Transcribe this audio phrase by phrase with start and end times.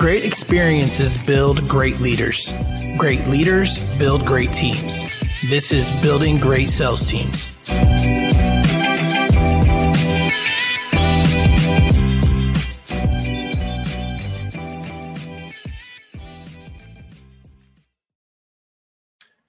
[0.00, 2.54] Great experiences build great leaders.
[2.96, 5.04] Great leaders build great teams.
[5.50, 7.59] This is Building Great Sales Teams.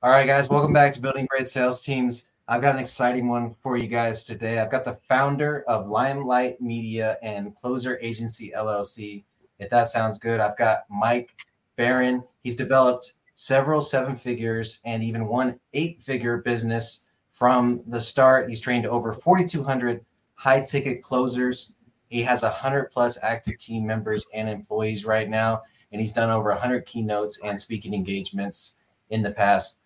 [0.03, 2.31] All right, guys, welcome back to Building Great Sales Teams.
[2.47, 4.57] I've got an exciting one for you guys today.
[4.57, 9.25] I've got the founder of Limelight Media and Closer Agency LLC.
[9.59, 11.35] If that sounds good, I've got Mike
[11.75, 12.23] Barron.
[12.41, 18.49] He's developed several seven figures and even one eight figure business from the start.
[18.49, 21.75] He's trained over 4,200 high ticket closers.
[22.09, 25.61] He has 100 plus active team members and employees right now,
[25.91, 28.77] and he's done over 100 keynotes and speaking engagements
[29.11, 29.80] in the past.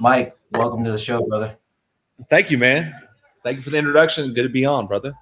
[0.00, 1.56] Mike, welcome to the show, brother.
[2.30, 2.94] Thank you, man.
[3.44, 4.34] Thank you for the introduction.
[4.34, 5.14] Good to be on, brother.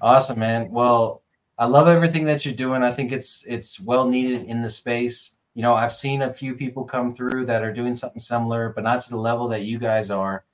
[0.00, 0.70] Awesome, man.
[0.70, 1.22] Well,
[1.58, 2.82] I love everything that you're doing.
[2.82, 5.36] I think it's it's well needed in the space.
[5.54, 8.82] You know, I've seen a few people come through that are doing something similar, but
[8.82, 10.44] not to the level that you guys are.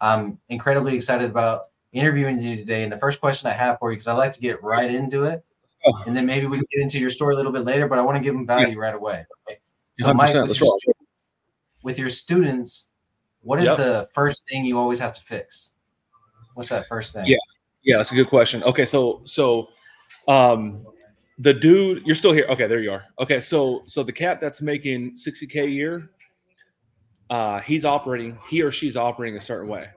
[0.00, 2.84] I'm incredibly excited about interviewing you today.
[2.84, 5.24] And the first question I have for you, because I like to get right into
[5.24, 5.44] it,
[5.86, 6.02] Oh.
[6.06, 8.02] and then maybe we can get into your story a little bit later, but I
[8.02, 9.26] want to give them value right away.
[9.46, 9.58] Okay?
[9.98, 10.32] So, 100%, Mike,
[11.84, 12.88] with your, students,
[13.42, 13.76] what is Yep.
[13.76, 15.70] the first thing you always have to fix?
[16.54, 17.26] What's that first thing?
[17.26, 17.36] Yeah.
[17.82, 18.62] Yeah, that's a good question.
[18.64, 19.68] Okay, so so
[20.26, 20.86] um
[21.38, 22.46] the dude, you're still here.
[22.48, 23.04] Okay, there you are.
[23.20, 26.10] Okay, so so the cat that's making 60k a year,
[27.28, 29.90] uh, he's operating, he or she's operating a certain way.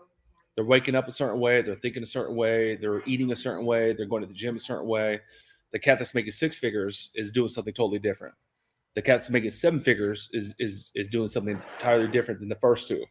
[0.55, 3.65] They're waking up a certain way, they're thinking a certain way, they're eating a certain
[3.65, 5.21] way, they're going to the gym a certain way.
[5.71, 8.33] The cat that's making six figures is doing something totally different.
[8.97, 12.55] The cat that's making seven figures is is is doing something entirely different than the
[12.55, 13.05] first two.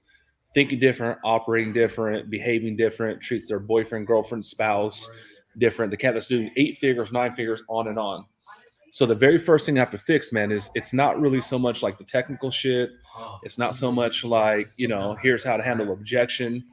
[0.53, 5.09] Thinking different, operating different, behaving different, treats their boyfriend, girlfriend, spouse
[5.59, 5.93] different.
[5.93, 8.27] The cat that's doing eight figures, nine figures, on and on.
[8.91, 11.57] So the very first thing I have to fix, man, is it's not really so
[11.57, 12.91] much like the technical shit.
[13.45, 16.65] It's not so much like, you know, here's how to handle objection.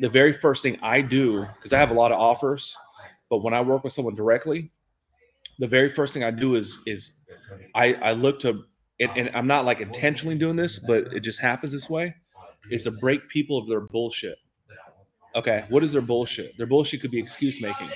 [0.00, 2.76] The very first thing I do, because I have a lot of offers,
[3.30, 4.72] but when I work with someone directly,
[5.58, 7.12] the very first thing I do is is
[7.74, 8.64] I, I look to
[9.00, 12.14] and, and I'm not like intentionally doing this, but it just happens this way,
[12.70, 14.38] is to break people of their bullshit.
[15.34, 16.56] Okay, what is their bullshit?
[16.56, 17.90] Their bullshit could be excuse making.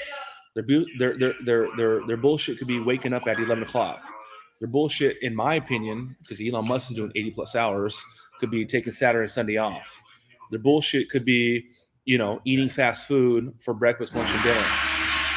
[0.55, 4.03] Their, bu- their, their, their, their, their bullshit could be waking up at 11 o'clock.
[4.61, 8.03] Their bullshit, in my opinion, because Elon Musk is doing 80 plus hours,
[8.41, 10.03] could be taking Saturday and Sunday off.
[10.51, 11.65] Their bullshit could be,
[12.05, 14.67] you know, eating fast food for breakfast, lunch, and dinner.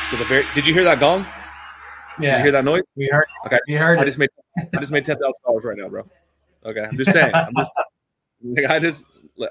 [0.09, 1.25] So the very did you hear that gong?
[2.19, 2.83] Did you hear that noise?
[2.95, 3.25] we heard.
[3.45, 3.59] Okay.
[3.67, 6.03] We heard I just made I just made ten thousand dollars right now, bro.
[6.65, 7.33] Okay, I'm just saying.
[7.35, 7.71] I'm just,
[8.43, 9.03] like, I just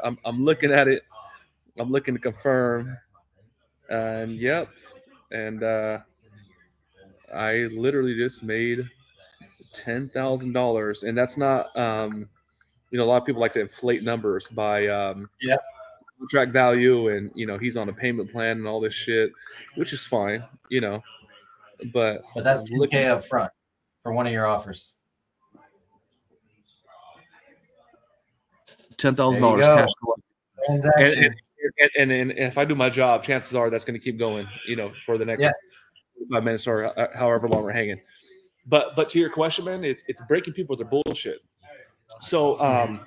[0.05, 1.03] I'm I'm looking at it.
[1.79, 2.97] I'm looking to confirm,
[3.89, 4.69] and yep,
[5.31, 5.99] and uh,
[7.35, 8.89] I literally just made
[9.73, 12.29] ten thousand dollars, and that's not um,
[12.91, 15.57] you know, a lot of people like to inflate numbers by um, Yeah.
[16.19, 19.33] contract value, and you know, he's on a payment plan and all this shit,
[19.75, 21.03] which is fine, you know,
[21.93, 23.53] but But that's I'm looking- 2K up front
[24.03, 24.95] for one of your offers.
[28.99, 30.25] Ten thousand dollars cash collected.
[30.69, 31.25] and, Transaction.
[31.25, 34.19] and, and, and, and if I do my job, chances are that's going to keep
[34.19, 35.51] going, you know, for the next Yeah.
[36.31, 38.01] five minutes or uh, however long we're hanging.
[38.67, 41.41] But but to your question, man, it's it's breaking people with their bullshit.
[42.21, 43.01] So um,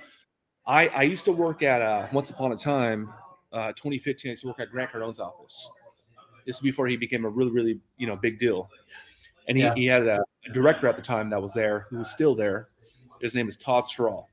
[0.65, 3.13] I I used to work at uh, once upon a time,
[3.53, 4.29] uh, 2015.
[4.29, 5.69] I used to work at Grant Cardone's office.
[6.45, 8.69] This is before he became a really really you know big deal,
[9.47, 9.73] and he, Yeah.
[9.75, 12.67] he had a, a director at the time that was there who was still there.
[13.22, 14.25] His name is Todd Straw,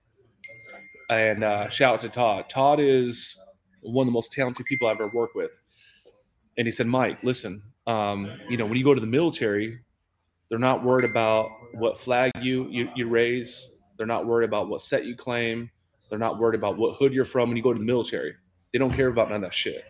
[1.11, 2.49] and uh, shout out to Todd.
[2.49, 3.39] Todd is
[3.83, 5.51] one of the most talented people I've ever worked with.
[6.59, 9.79] And he said, Mike, listen, um, you know, when you go to the military,
[10.49, 13.71] they're not worried about what flag you, you you raise.
[13.97, 15.71] They're not worried about what set you claim.
[16.11, 18.35] They're not worried about what hood you're from when you go to the military.
[18.73, 19.85] They don't care about none of that shit.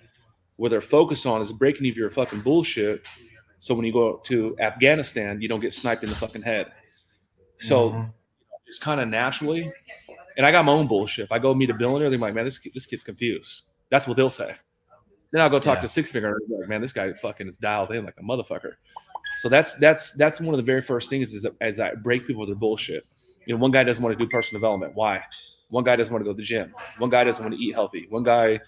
[0.56, 3.02] What they're focused on is breaking you of your fucking bullshit.
[3.58, 6.72] So when you go to Afghanistan, you don't get sniped in the fucking head.
[7.58, 8.12] So Mhm.
[8.66, 9.70] just kind of naturally.
[10.37, 11.25] And I got my own bullshit.
[11.25, 13.64] If I go meet a billionaire, they're like, man, this this kid's confused.
[13.90, 14.54] That's what they'll say.
[15.31, 15.82] Then I'll go talk Yeah.
[15.82, 18.72] to six figure and like, man, this guy fucking is dialed in like a motherfucker.
[19.38, 22.40] So that's that's that's one of the very first things is as I break people
[22.40, 23.06] with their bullshit.
[23.46, 24.93] You know, one guy doesn't want to do personal development.
[24.94, 25.22] Why?
[25.69, 26.75] One guy doesn't want to go to the gym.
[26.98, 28.06] One guy doesn't want to eat healthy.
[28.10, 28.60] One guy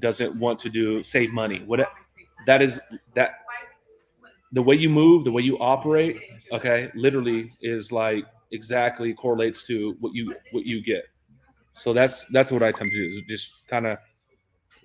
[0.00, 1.62] doesn't want to do save money.
[1.66, 1.88] What
[2.46, 2.80] that is
[3.14, 3.32] that
[4.52, 6.20] the way you move, the way you operate,
[6.52, 11.04] okay, literally is like exactly correlates to what you what you get.
[11.72, 13.98] So that's that's what I attempt to do is just kind of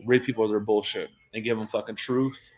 [0.06, 2.52] rid people of their bullshit and give them fucking truth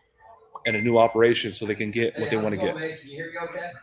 [0.66, 2.76] and a new operation so they can get what they want to get.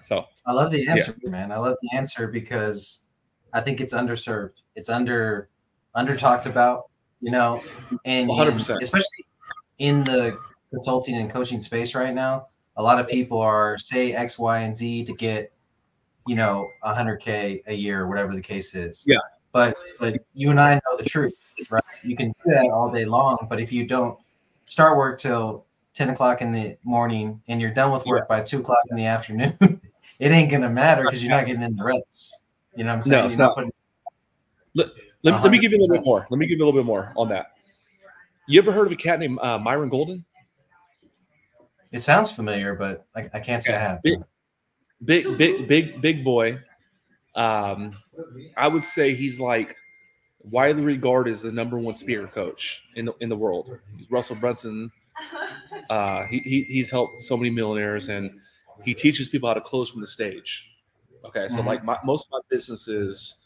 [0.02, 1.30] So I love the answer, yeah.
[1.30, 1.52] man.
[1.52, 3.04] I love the answer because
[3.52, 4.62] I think it's underserved.
[4.74, 5.48] It's under
[5.94, 6.90] under talked about,
[7.24, 7.62] you know,
[8.04, 8.82] and 100%.
[8.82, 9.24] especially
[9.78, 10.36] in the
[10.68, 14.76] consulting and coaching space right now, a lot of people are say X, Y, and
[14.76, 15.50] Z to get,
[16.26, 19.04] you know, 100k a year, or whatever the case is.
[19.06, 19.16] Yeah.
[19.52, 21.82] But but you and I know the truth, right?
[22.02, 24.18] You can do that all day long, but if you don't
[24.66, 28.36] start work till 10 o'clock in the morning and you're done with work yeah.
[28.36, 29.56] by two o'clock in the afternoon,
[30.18, 32.42] it ain't gonna matter because you're not getting in the reps.
[32.76, 33.20] You know what I'm saying?
[33.22, 33.54] No, it's not.
[33.54, 33.72] Putting,
[34.74, 34.88] let,
[35.24, 36.26] let, let, me give you a little bit more.
[36.30, 37.52] Let me give you a little bit more on that.
[38.46, 40.24] You ever heard of a cat named uh, Myron Golden?
[41.92, 43.78] It sounds familiar, but I, I can't say yeah.
[43.78, 44.02] I have.
[44.02, 44.22] Big,
[45.04, 46.60] big, big, big, big boy.
[47.34, 47.96] Um,
[48.56, 49.76] I would say he's like
[50.42, 53.78] widely regarded as the number one speaker coach in the in the world.
[53.96, 54.90] He's Russell Brunson.
[55.90, 58.30] Uh, he, he he's helped so many millionaires, and
[58.84, 60.72] he teaches people how to close from the stage.
[61.26, 61.66] Okay, so mm-hmm.
[61.66, 63.43] like my, most of my business is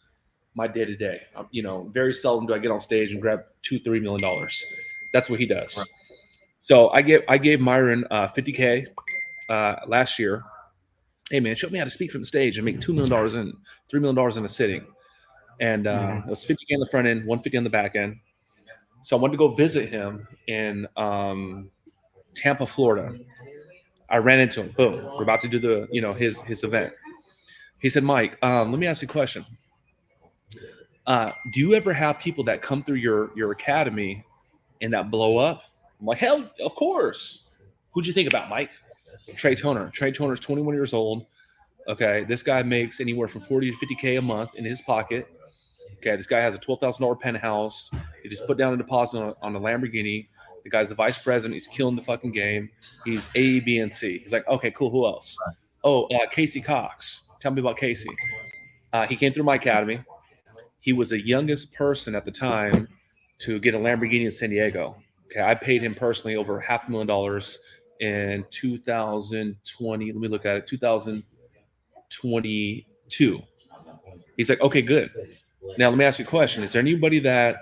[0.59, 1.23] my day to day.
[1.53, 4.67] You know, very seldom do I get on stage and grab two, three million dollars.
[5.15, 5.79] That's what he does.
[5.79, 5.87] Right.
[6.61, 8.87] So I gave I gave Myron uh, 50k
[9.49, 10.43] uh, last year.
[11.31, 13.35] Hey man, show me how to speak from the stage and make two million dollars
[13.35, 13.55] in
[13.89, 14.85] three million dollars in a sitting.
[15.61, 16.29] And uh, mm-hmm.
[16.29, 18.17] it was 50k in the front end, 150 on the back end.
[19.03, 21.71] So I wanted to go visit him in um,
[22.35, 23.17] Tampa, Florida.
[24.11, 24.75] I ran into him.
[24.77, 25.05] Boom.
[25.05, 26.93] We're about to do the you know his his event.
[27.79, 29.47] He said, Mike, um, let me ask you a question.
[31.09, 34.23] Uh, do you ever have people that come through your your academy
[34.83, 35.63] and that blow up?
[35.99, 37.45] I'm like, hell, of course.
[37.93, 38.71] Who'd you think about, Mike?
[39.35, 39.89] Trey Toner.
[39.89, 41.25] Trey Toner is 21 years old.
[41.89, 45.27] Okay, this guy makes anywhere from 40 to 50k a month in his pocket.
[45.97, 47.91] Okay, this guy has a $12,000 penthouse.
[48.23, 50.29] He just put down a deposit on, on a Lamborghini.
[50.63, 51.55] The guy's the vice president.
[51.55, 52.69] He's killing the fucking game.
[53.07, 54.19] He's A, B, and C.
[54.19, 54.91] He's like, okay, cool.
[54.91, 55.37] Who else?
[55.83, 57.23] Oh, uh, Casey Cox.
[57.41, 58.11] Tell me about Casey.
[58.93, 60.05] Uh, he came through my academy.
[60.89, 62.89] He was the youngest person at the time
[63.41, 64.97] to get a Lamborghini in San Diego.
[65.27, 67.59] Okay, I paid him personally over half a million dollars
[68.01, 70.07] in 2020.
[70.07, 70.67] Let me look at it.
[70.67, 73.43] 2022.
[74.39, 75.11] He's like, okay, good.
[75.77, 76.63] Now let me ask you a question.
[76.63, 77.59] Is there anybody that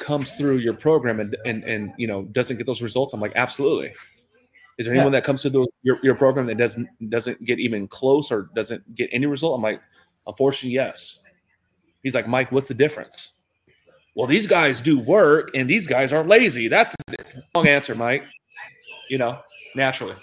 [0.00, 3.12] comes through your program and and and you know doesn't get those results?
[3.12, 3.92] I'm like, absolutely.
[4.78, 5.20] Is there anyone yeah.
[5.20, 8.96] that comes to those, your, your program that doesn't doesn't get even close or doesn't
[8.96, 9.54] get any result?
[9.54, 9.80] I'm like,
[10.26, 11.22] unfortunately, yes.
[12.02, 13.32] He's like, Mike, what's the difference?
[14.18, 16.66] well, these guys do work and these guys are lazy.
[16.66, 17.18] That's the
[17.54, 18.24] wrong answer, Mike.
[19.08, 19.38] You know,
[19.76, 20.16] naturally.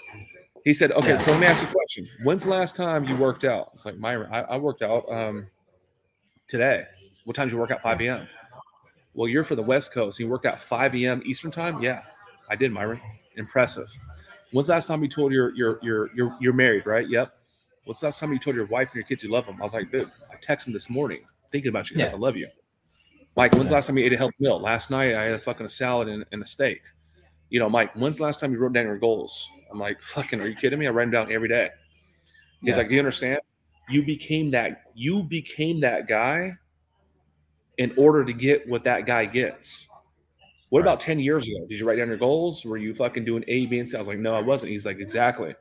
[0.64, 1.16] He said, okay, yeah.
[1.16, 2.06] so let me ask you a question.
[2.22, 3.70] When's the last time you worked out?
[3.72, 5.46] It's like, Myron, I, I worked out um,
[6.46, 6.84] today.
[7.24, 7.80] What time did you work out?
[7.80, 8.28] 5 a.m.
[9.14, 10.20] Well, you're for the West Coast.
[10.20, 11.22] You worked out 5 a.m.
[11.24, 11.82] Eastern time?
[11.82, 12.02] Yeah,
[12.50, 13.00] I did, Myron.
[13.36, 13.88] Impressive.
[14.52, 17.08] When's the last time you told your your your you're you're married, right?
[17.08, 17.32] Yep.
[17.84, 19.56] What's the last time you told your wife and your kids you love them?
[19.58, 21.20] I was like, dude, I texted him this morning
[21.56, 22.10] thinking about you guys.
[22.10, 22.16] Yeah.
[22.16, 22.48] I love you.
[23.34, 24.60] Mike, when's the last time you ate a healthy meal?
[24.60, 26.82] Last night I had a fucking salad and, and, a steak.
[27.48, 29.50] You know, Mike, when's the last time you wrote down your goals?
[29.70, 30.86] I'm like, fucking, are you kidding me?
[30.86, 31.70] I write them down every day.
[32.60, 32.76] He's yeah.
[32.76, 33.40] like, do you understand?
[33.88, 36.52] You became that, you became that guy
[37.78, 39.88] in order to get what that guy gets.
[40.70, 40.88] What right.
[40.88, 41.66] about 10 years ago?
[41.68, 42.64] Did you write down your goals?
[42.64, 43.96] Were you fucking doing A, B, and C?
[43.96, 44.72] I was like, no, I wasn't.
[44.72, 45.54] He's like, exactly.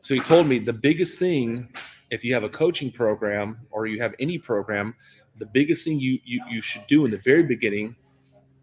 [0.00, 1.68] So he told me the biggest thing,
[2.10, 4.94] if you have a coaching program or you have any program,
[5.40, 7.96] the biggest thing you, you you should do in the very beginning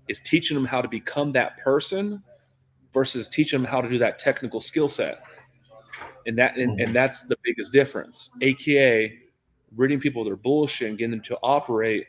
[0.08, 2.24] is teaching them how to become that person
[2.94, 5.22] versus teaching them how to do that technical skill set.
[6.26, 6.94] And that and, and mm-hmm.
[6.94, 8.30] that's the biggest difference.
[8.42, 9.18] Aka
[9.76, 12.06] ridding people of their bullshit and getting them to operate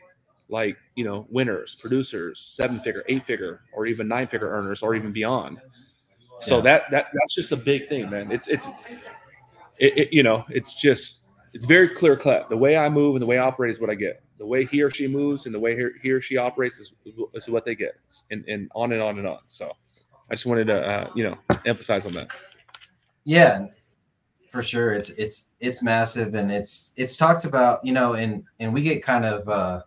[0.47, 4.95] like you know winners producers seven figure eight figure or even nine figure earners or
[4.95, 5.57] even beyond.
[6.41, 6.61] So yeah.
[6.61, 8.31] that that that's just a big thing man.
[8.31, 8.67] It's it's
[9.79, 11.23] it, it, you know it's just
[11.53, 13.89] it's very clear cut the way i move and the way i operate is what
[13.89, 16.79] i get the way he or she moves and the way he or she operates
[16.79, 16.93] is,
[17.33, 17.95] is what they get
[18.31, 19.39] and, and on and on and on.
[19.47, 19.71] So
[20.31, 22.29] i just wanted to uh, you know emphasize on that.
[23.25, 23.67] Yeah
[24.49, 24.93] for sure.
[24.93, 29.03] It's it's it's massive and it's it's talked about you know and and we get
[29.03, 29.81] kind of uh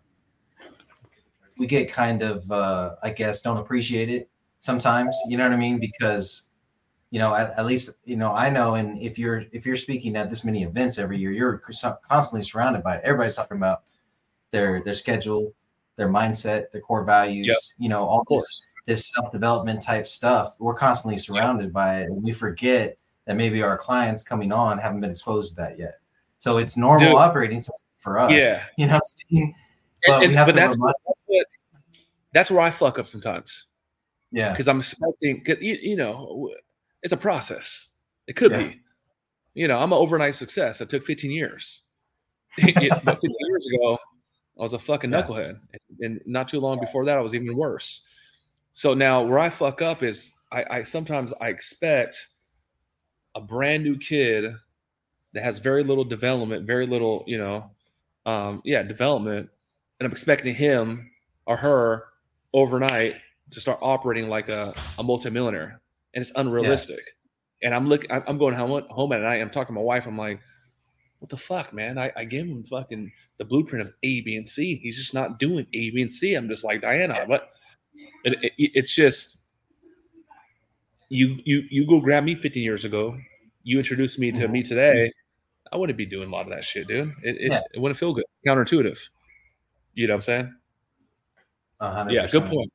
[1.59, 4.29] we get kind of uh i guess don't appreciate it
[4.59, 5.79] sometimes you know what i mean?
[5.79, 6.47] Because
[7.11, 10.17] you know at, at, least you know i know and if you're if you're speaking
[10.17, 11.63] at this many events every year you're
[12.09, 13.03] constantly surrounded by it.
[13.05, 13.83] Everybody's talking about
[14.53, 15.53] their their schedule,
[15.97, 17.57] their mindset, their core values, yep.
[17.79, 20.57] you know, all this this self-development type stuff.
[20.59, 21.73] We're constantly surrounded yep.
[21.73, 25.57] by it and we forget that maybe our clients coming on haven't been exposed to
[25.57, 25.99] that yet.
[26.39, 27.15] So it's normal Dude.
[27.15, 28.33] operating system for us.
[28.33, 28.65] Yeah.
[28.77, 29.55] You know what I'm saying?
[30.07, 30.97] But And- but that's, what,
[32.33, 33.67] that's where I fuck up sometimes
[34.33, 34.51] yeah.
[34.51, 36.51] because I'm expecting, you, you know,
[37.03, 37.91] it's a process.
[38.27, 38.63] It could Yeah.
[38.65, 38.81] be.
[39.55, 40.81] You know, I'm an overnight success.
[40.81, 41.83] It took 15 years.
[42.57, 43.99] But 15 years ago,
[44.63, 45.23] I was a fucking Yeah.
[45.23, 45.59] knucklehead,
[46.03, 48.03] and not too long before that, I was even worse.
[48.73, 52.29] So now, where I fuck up is I, I sometimes I expect
[53.35, 54.55] a brand new kid
[55.33, 57.73] that has very little development, very little, you know,
[58.25, 59.51] um, yeah, development,
[59.99, 61.11] and I'm expecting him
[61.47, 62.05] or her
[62.55, 63.17] overnight
[63.51, 65.81] to start operating like a, a multimillionaire,
[66.15, 67.01] and it's unrealistic.
[67.65, 69.41] And I'm looking, I'm I'm going home, home at night.
[69.41, 70.07] I'm talking to my wife.
[70.07, 70.39] I'm like,
[71.23, 71.99] what the fuck, man?
[71.99, 74.81] I, I gave him fucking the blueprint of A, B, and C.
[74.83, 76.35] He's just not doing A, B, and C.
[76.35, 77.53] I'm just like Diana, what?
[78.25, 79.39] It, it, it's just
[81.11, 83.17] you you you go grab me 15 years ago.
[83.63, 84.51] You introduced me to Mhm.
[84.51, 85.13] me today.
[85.73, 87.15] I wouldn't be doing a lot of that shit, dude.
[87.23, 87.61] It it, Yeah.
[87.73, 88.25] it wouldn't feel good.
[88.45, 88.99] Counterintuitive.
[89.95, 90.55] You know what I'm saying?
[91.79, 92.73] A hundred Yeah, good point.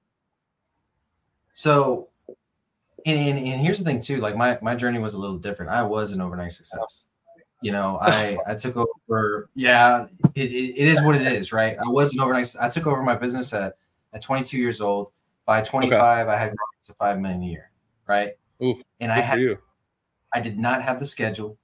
[1.52, 2.08] So,
[3.06, 4.18] and, and, and here's the thing too.
[4.22, 5.70] Like my my journey was a little different.
[5.70, 7.08] I was an overnight success.
[7.62, 9.50] You know, I I took over.
[9.56, 11.76] Yeah, it, it, it is what it is, right?
[11.78, 12.56] I was an overnight.
[12.62, 13.78] I took over my business at
[14.14, 15.12] at 22 years old.
[15.46, 17.72] By 25, I had grown to five million a year,
[18.06, 18.32] right?
[18.62, 19.40] Oof, And I had.
[20.34, 21.58] I did not have the schedule.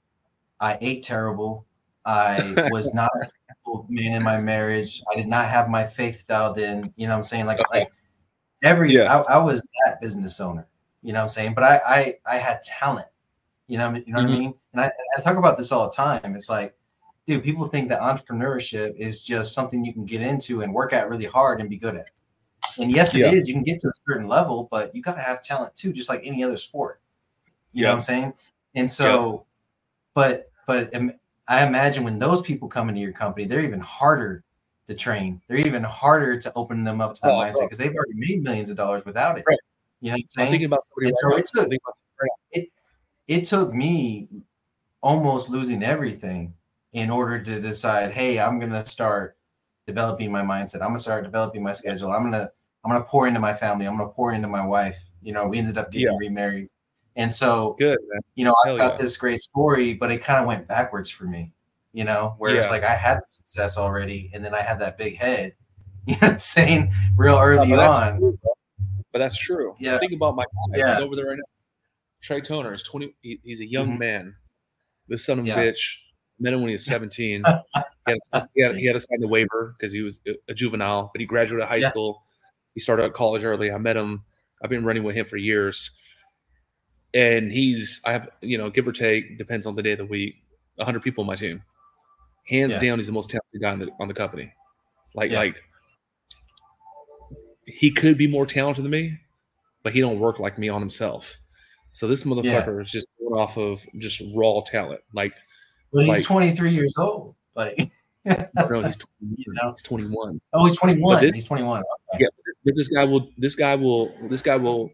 [0.59, 1.65] I ate terrible.
[2.05, 5.01] I was not a man in my marriage.
[5.11, 6.93] I did not have my faith dialed in.
[6.95, 7.45] You know what I'm saying?
[7.45, 7.89] Like like
[8.61, 9.13] every Yeah.
[9.13, 10.67] I, I was that business owner.
[11.01, 11.53] You know what I'm saying?
[11.53, 13.07] But I I, I had talent.
[13.67, 14.39] You know, what I mean- you know what I mm-hmm.
[14.41, 14.53] mean?
[14.73, 16.35] And I, I talk about this all the time.
[16.35, 16.75] It's like,
[17.27, 21.09] dude, people think that entrepreneurship is just something you can get into and work at
[21.09, 22.07] really hard and be good at.
[22.79, 23.47] And yes, it is.
[23.47, 23.53] Yeah.
[23.53, 26.09] You can get to a certain level, but you got to have talent too, just
[26.09, 26.99] like any other sport.
[27.71, 28.33] You know what I'm saying?
[28.75, 29.45] And so,
[30.13, 31.11] but but um,
[31.47, 34.43] I imagine when those people come into your company, they're even harder
[34.87, 35.41] to train.
[35.47, 38.43] They're even harder to open them up to that Oh, mindset because they've already made
[38.43, 39.43] millions of dollars without it.
[39.47, 39.57] Right.
[40.01, 40.51] You know what I'm I'm saying?
[40.51, 41.07] thinking about somebody.
[41.07, 41.37] And right so now.
[41.37, 41.97] it's a- I'm thinking about-
[43.27, 44.27] it took me
[45.01, 46.53] almost losing everything
[46.93, 49.37] in order to decide, hey, I'm gonna start
[49.87, 50.75] developing my mindset.
[50.75, 52.11] I'm gonna start developing my schedule.
[52.11, 52.49] I'm gonna
[52.85, 53.85] I'm gonna pour into my family.
[53.85, 55.01] I'm gonna pour into my wife.
[55.21, 56.17] You know, we ended up getting Yeah.
[56.19, 56.69] remarried.
[57.15, 58.21] And so, Good, man.
[58.35, 59.01] you know, Hell I've got yeah.
[59.03, 61.51] this great story, but it kind of went backwards for me,
[61.93, 64.97] you know, where it's like I had the success already, and then I had that
[64.97, 65.53] big head,
[66.07, 68.17] you know what I'm saying, real early but on.
[68.19, 68.39] true.
[69.11, 69.75] But that's true.
[69.79, 69.99] Yeah.
[69.99, 70.77] Think about my guy.
[70.77, 70.95] Yeah.
[70.95, 71.43] He's over there right now.
[72.23, 73.13] Trey Toner is 20.
[73.21, 73.99] he- he's a young Mhm.
[73.99, 74.35] man.
[75.07, 75.57] This son of a Yeah.
[75.57, 75.97] bitch.
[76.39, 77.43] Met him when he was 17.
[77.75, 80.53] he, had to, he, had, he had to sign the waiver because he was a-
[80.53, 81.89] juvenile, but he graduated high Yeah.
[81.89, 82.23] school.
[82.73, 83.71] He started at college early.
[83.71, 84.23] I met him.
[84.63, 85.91] I've been running with him for years.
[87.13, 90.05] And he's, I have, you know, give or take, depends on the day of the
[90.05, 90.35] week,
[90.77, 91.61] 100 people on my team.
[92.47, 92.79] Hands Yeah.
[92.79, 94.51] down, he's the most talented guy on the, on the company.
[95.13, 95.61] Like, like,
[97.67, 99.19] he could be more talented than me,
[99.83, 101.37] but he don't work like me on himself.
[101.93, 105.01] So this motherfucker is just going off of just raw talent.
[105.13, 105.33] Like,
[105.93, 107.35] But he's like- 23 years old.
[107.55, 107.91] Like,
[108.25, 108.97] no, he's 21.
[109.37, 109.69] You know?
[109.71, 110.41] He's 21.
[110.53, 111.21] oh, he's 21.
[111.21, 111.83] this- he's 21.
[112.15, 112.23] Okay.
[112.23, 112.27] Yeah,
[112.65, 113.29] but this guy will.
[113.37, 114.11] This guy will.
[114.29, 114.89] This guy will.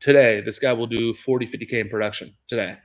[0.00, 2.76] Today, this guy will do 40, 50k in production today.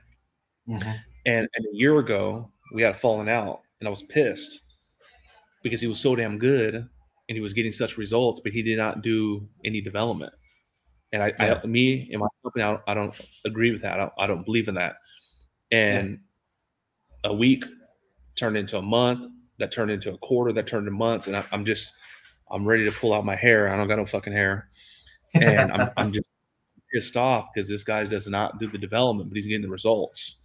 [0.68, 0.82] Mhm.
[1.26, 4.60] And, and a year ago, we had a falling out, and I was pissed
[5.64, 8.76] because he was so damn good and he was getting such results, but he did
[8.78, 10.32] not do any development.
[11.12, 11.58] And I, Yeah.
[11.62, 13.14] I me and my company, I don't, I don't
[13.44, 13.94] agree with that.
[13.94, 14.96] I don't, I don't believe in that.
[15.70, 16.20] And
[17.24, 17.64] a week
[18.34, 19.26] turned into a month,
[19.58, 21.92] that turned into a quarter, that turned into months, and I, I'm just,
[22.50, 23.68] I'm ready to pull out my hair.
[23.72, 24.68] I don't got no fucking hair,
[25.34, 26.28] and I'm, I'm just
[26.92, 30.38] pissed off because this guy does not do the development, but he's getting the results.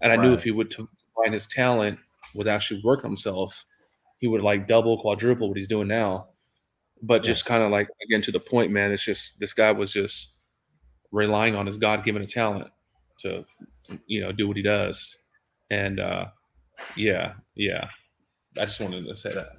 [0.00, 1.98] And I knew if he would to find his talent
[2.34, 3.66] with actually work himself,
[4.18, 6.29] he would like double, quadruple what he's doing now.
[7.02, 7.28] But Yeah.
[7.32, 8.92] just kind of like again to the point, man.
[8.92, 10.34] It's just this guy was just
[11.12, 12.68] relying on his God-given talent
[13.20, 13.44] to,
[14.06, 15.18] you know, do what he does.
[15.70, 16.26] And uh
[16.96, 17.88] yeah, yeah.
[18.58, 19.52] I just wanted to say that.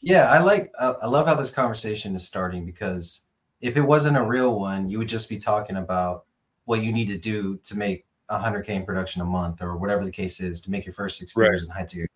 [0.00, 0.72] Yeah, I like.
[0.80, 3.22] I love how this conversation is starting because
[3.60, 6.24] if it wasn't a real one, you would just be talking about
[6.64, 10.10] what you need to do to make 100k in production a month or whatever the
[10.10, 11.46] case is to make your first six Right.
[11.46, 12.10] figures in high ticket.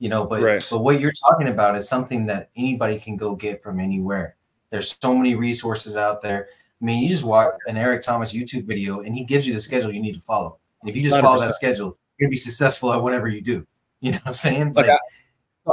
[0.00, 0.66] You know, but Right.
[0.70, 4.36] but what you're talking about is something that anybody can go get from anywhere.
[4.70, 6.48] There's so many resources out there.
[6.80, 9.60] I mean, you just watch an Eric Thomas YouTube video and he gives you the
[9.60, 10.58] schedule you need to follow.
[10.82, 13.66] And if you just follow that schedule, you're gonna be successful at whatever you do.
[14.00, 14.72] You know what I'm saying?
[14.74, 14.90] Like,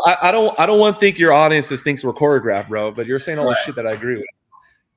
[0.05, 2.91] I, I don't I don't want to think your audience just thinks we're choreographed, bro.
[2.91, 3.51] But you're saying all Right.
[3.55, 4.25] this shit that I agree with.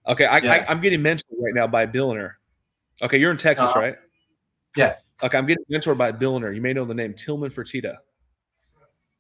[0.07, 0.53] Okay, I, Yeah.
[0.53, 2.39] I I'm getting mentioned right now by a billionaire.
[3.03, 3.81] Okay, you're in Texas, Uh-huh.
[3.81, 3.97] right?
[4.77, 4.97] Yeah.
[5.23, 6.53] Okay, I'm getting mentored by a billionaire.
[6.53, 7.97] You may know the name Tillman Fertitta.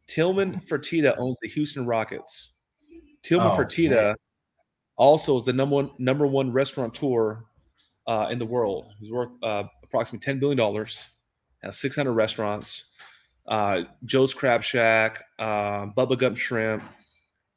[0.06, 2.52] Tillman Fertitta owns the Houston Rockets.
[3.22, 4.14] Tillman Oh, Fertitta man.
[4.96, 7.44] also is the number one number one restaurateur
[8.06, 8.92] uh, in the world.
[9.00, 11.08] He's worth uh, approximately ten billion dollars,
[11.62, 12.86] has six hundred restaurants.
[13.46, 16.82] Uh, Joe's Crab Shack, uh, Bubba Gump Shrimp,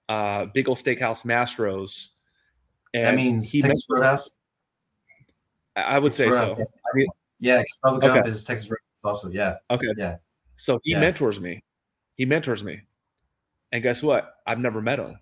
[0.10, 2.08] uh, Big Old Steakhouse Mastros.
[2.94, 4.32] And that means he Texas Roadhouse.
[5.76, 6.58] I would say Roadhouse, so.
[6.60, 6.64] yeah.
[6.66, 7.08] I mean,
[7.40, 8.30] Yeah, because Bubba Gump Okay.
[8.30, 9.30] is Texas Roadhouse also.
[9.30, 9.58] Yeah.
[9.70, 9.86] Okay.
[9.98, 10.18] Yeah.
[10.56, 11.02] So he Yeah.
[11.02, 11.62] mentors me.
[12.18, 12.82] He mentors me.
[13.72, 14.36] And guess what?
[14.46, 15.18] I've never met him.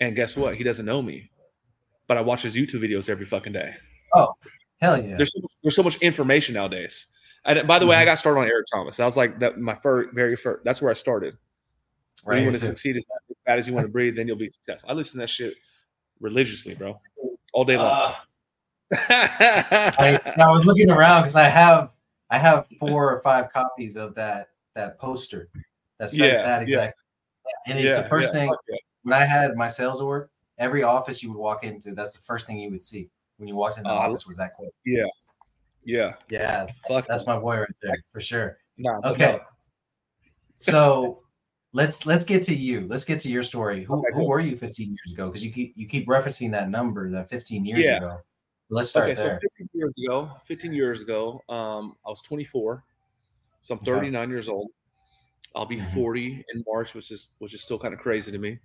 [0.00, 0.56] And guess what?
[0.56, 1.30] He doesn't know me.
[2.06, 3.74] But I watch his YouTube videos every fucking day.
[4.14, 4.32] Oh,
[4.80, 5.16] hell yeah.
[5.16, 7.06] There's so much, there's so much information nowadays.
[7.46, 8.06] And by the way, I Mhm.
[8.06, 8.96] got started on Eric Thomas.
[8.96, 10.64] That was like that my first, very first.
[10.64, 11.36] That's where I started.
[12.26, 13.06] Right you want to succeed as
[13.44, 14.90] bad as you want to breathe, then you'll be successful.
[14.90, 15.54] I listen to that shit
[16.20, 16.98] religiously, bro,
[17.52, 17.86] all day long.
[17.92, 18.24] Ah.
[18.92, 21.90] I, I was looking around because I have
[22.30, 25.48] I have four or five copies of that that poster
[26.04, 26.62] that says Yeah, that yeah.
[26.62, 27.02] exactly.
[27.66, 28.54] And it's Yeah, the first yeah, thing
[29.02, 32.46] when I had my sales org, every office you would walk into, that's the first
[32.46, 33.08] thing you would see
[33.38, 34.74] when you walked in the I office was that quote.
[34.84, 37.06] Yeah, Yeah, fuck.
[37.08, 38.58] that's my boy right there for sure.
[38.78, 39.32] Nah, Okay.
[39.32, 39.40] no.
[40.58, 41.22] So
[41.72, 42.86] let's let's get to you.
[42.88, 43.84] Let's get to your story.
[43.84, 44.28] Who Okay, who cool.
[44.28, 45.26] were you 15 years ago?
[45.26, 47.98] Because you keep you keep referencing that number, that 15 years Yeah.
[47.98, 48.20] ago.
[48.70, 49.40] Let's start okay, there.
[49.42, 52.82] so 15 years ago, 15 years ago, um, I was 24.
[53.60, 53.90] So I'm Okay.
[53.92, 54.70] 39 years old.
[55.54, 55.92] I'll be Mhm.
[55.94, 58.58] 40 in March, which is which is still kind of crazy to me.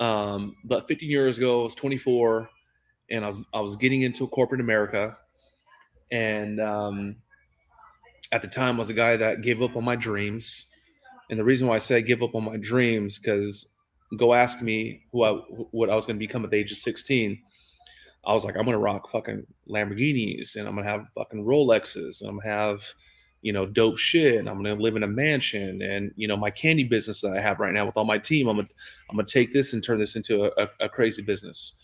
[0.00, 2.48] Um, but 15 years ago, I was 24,
[3.10, 5.16] and I was I was getting into corporate America,
[6.10, 7.16] and um,
[8.32, 10.66] at the time, I was a guy that gave up on my dreams.
[11.30, 13.68] And the reason why I say give up on my dreams, because
[14.18, 15.32] go ask me who I
[15.70, 17.42] what I was going to become at the age of 16.
[18.24, 22.30] I was like, I'm gonna rock fucking Lamborghinis and I'm gonna have fucking Rolexes and
[22.30, 22.84] I'm gonna have,
[23.42, 24.38] you know, dope shit.
[24.38, 27.40] And I'm gonna live in a mansion and you know my candy business that I
[27.40, 28.48] have right now with all my team.
[28.48, 28.68] I'm gonna
[29.10, 31.74] I'm gonna take this and turn this into a, a, a crazy business.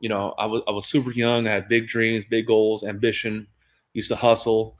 [0.00, 1.48] You know, I was I was super young.
[1.48, 3.46] I had big dreams, big goals, ambition.
[3.94, 4.76] Used to hustle.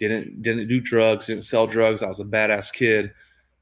[0.00, 1.26] Didn't didn't do drugs.
[1.26, 2.02] Didn't sell drugs.
[2.02, 3.12] I was a badass kid.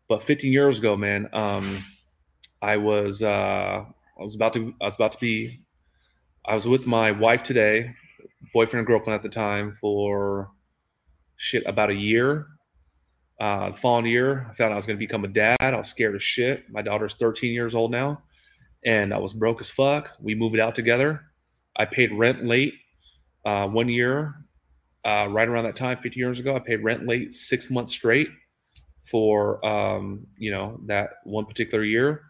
[0.09, 1.85] But 15 years ago, man, um,
[2.61, 5.61] I was uh, I was about to I was about to be
[6.45, 7.95] I was with my wife today,
[8.53, 10.51] boyfriend and girlfriend at the time for
[11.43, 12.47] shit about a year.
[13.41, 15.57] Uh, the following year, I found I was going to become a dad.
[15.61, 16.71] I was scared as shit.
[16.71, 18.23] My daughter's 13 years old now,
[18.85, 20.17] and I was broke as fuck.
[20.21, 21.21] We moved out together.
[21.77, 22.75] I paid rent late
[23.45, 24.35] uh, one year,
[25.05, 26.55] uh, right around that time, 50 years ago.
[26.55, 28.29] I paid rent late six months straight
[29.05, 32.23] for um, you know that one particular year.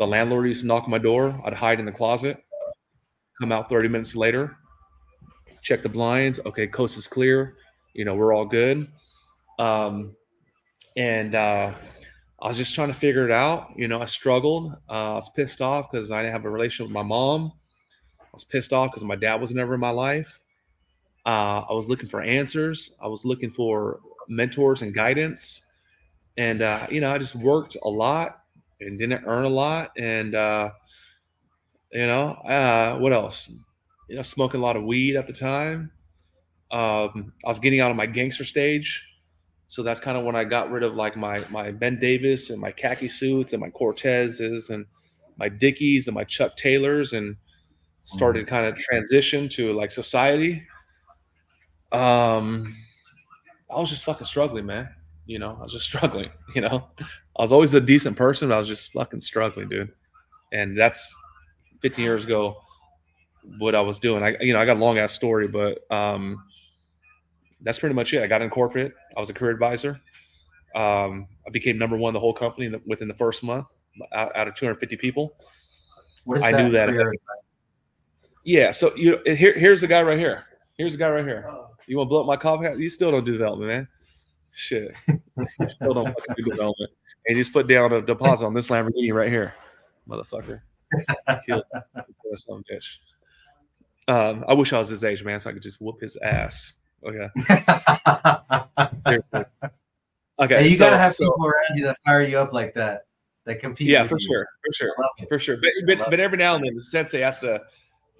[0.00, 1.40] The landlord used to knock on my door.
[1.44, 2.38] I'd hide in the closet
[3.40, 4.56] come out 30 minutes later,
[5.62, 6.40] check the blinds.
[6.46, 7.56] Okay, coast is clear.
[7.94, 8.88] You know, we're all good.
[9.58, 10.16] Um,
[10.96, 11.72] and uh,
[12.42, 13.70] I was just trying to figure it out.
[13.76, 14.72] You know, I struggled.
[14.88, 17.52] Uh, I was pissed off because I didn't have a relationship with my mom.
[18.20, 20.40] I was pissed off because my dad was never in my life.
[21.24, 22.92] Uh, I was looking for answers.
[23.00, 25.64] I was looking for mentors and guidance.
[26.36, 28.40] And, uh, you know, I just worked a lot
[28.80, 29.92] and didn't earn a lot.
[29.96, 30.70] And, uh,
[31.92, 33.48] you know, uh, what else?
[34.08, 35.90] You know, smoking a lot of weed at the time.
[36.74, 39.08] Um, I was getting out of my gangster stage,
[39.68, 42.60] so that's kind of when I got rid of like my my Ben Davis and
[42.60, 44.84] my khaki suits and my Cortezes and
[45.36, 47.36] my Dickies and my Chuck Taylors and
[48.02, 50.64] started kind of transition to like society.
[51.92, 52.76] Um,
[53.70, 54.88] I was just fucking struggling, man.
[55.26, 56.30] You know, I was just struggling.
[56.56, 59.92] You know, I was always a decent person, but I was just fucking struggling, dude.
[60.52, 61.14] And that's
[61.82, 62.56] 15 years ago
[63.58, 64.24] what I was doing.
[64.24, 66.42] I you know I got a long ass story, but um,
[67.62, 68.22] that's pretty much it.
[68.22, 68.92] I got in corporate.
[69.16, 70.00] I was a career advisor.
[70.74, 73.66] Um, I became number one in the whole company the- within the first month
[74.12, 75.36] out, out of 250 people.
[76.24, 77.12] What is I knew that career-
[78.44, 78.70] Yeah.
[78.72, 80.44] So you here here's the guy right here.
[80.76, 81.48] Here's the guy right here.
[81.86, 82.66] You want to blow up my coffee?
[82.82, 83.88] You still don't do development, man.
[84.52, 84.96] Shit.
[85.06, 86.90] you still don't fucking do development.
[87.26, 89.54] And you just put down a deposit on this Lamborghini right here,
[90.08, 90.60] motherfucker.
[91.46, 92.98] Kill kill some bitch.
[94.08, 96.74] Um, I wish I was his age, man, so I could just whoop his ass.
[97.04, 97.28] Okay.
[100.40, 100.64] Okay.
[100.68, 103.06] You so- gotta have so- people around you that fire you up like that,
[103.44, 103.88] that compete.
[103.88, 104.26] yeah, for you.
[104.26, 105.28] sure, for sure, I love it.
[105.28, 105.56] for sure.
[105.58, 107.60] But but, but every now and then, the sensei has to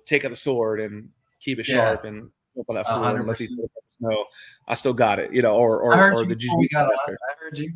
[0.07, 1.09] take out the sword and
[1.41, 1.77] keep it Yeah.
[1.77, 3.69] sharp and open that floor hundred and let these percent.
[3.69, 4.25] motherfuckers know
[4.69, 6.69] I still got it, you know, or or, I heard or you the before we
[6.69, 6.99] got on.
[7.09, 7.73] I heard you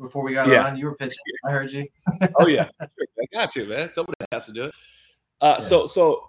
[0.00, 0.66] before we got Yeah.
[0.68, 0.76] on.
[0.76, 1.18] You were pitching.
[1.44, 1.86] I heard you.
[2.38, 2.68] Oh yeah.
[2.80, 2.86] I
[3.32, 3.92] got you, man.
[3.92, 4.74] Somebody has to do it.
[5.40, 5.64] Uh, Yeah.
[5.64, 6.28] So so,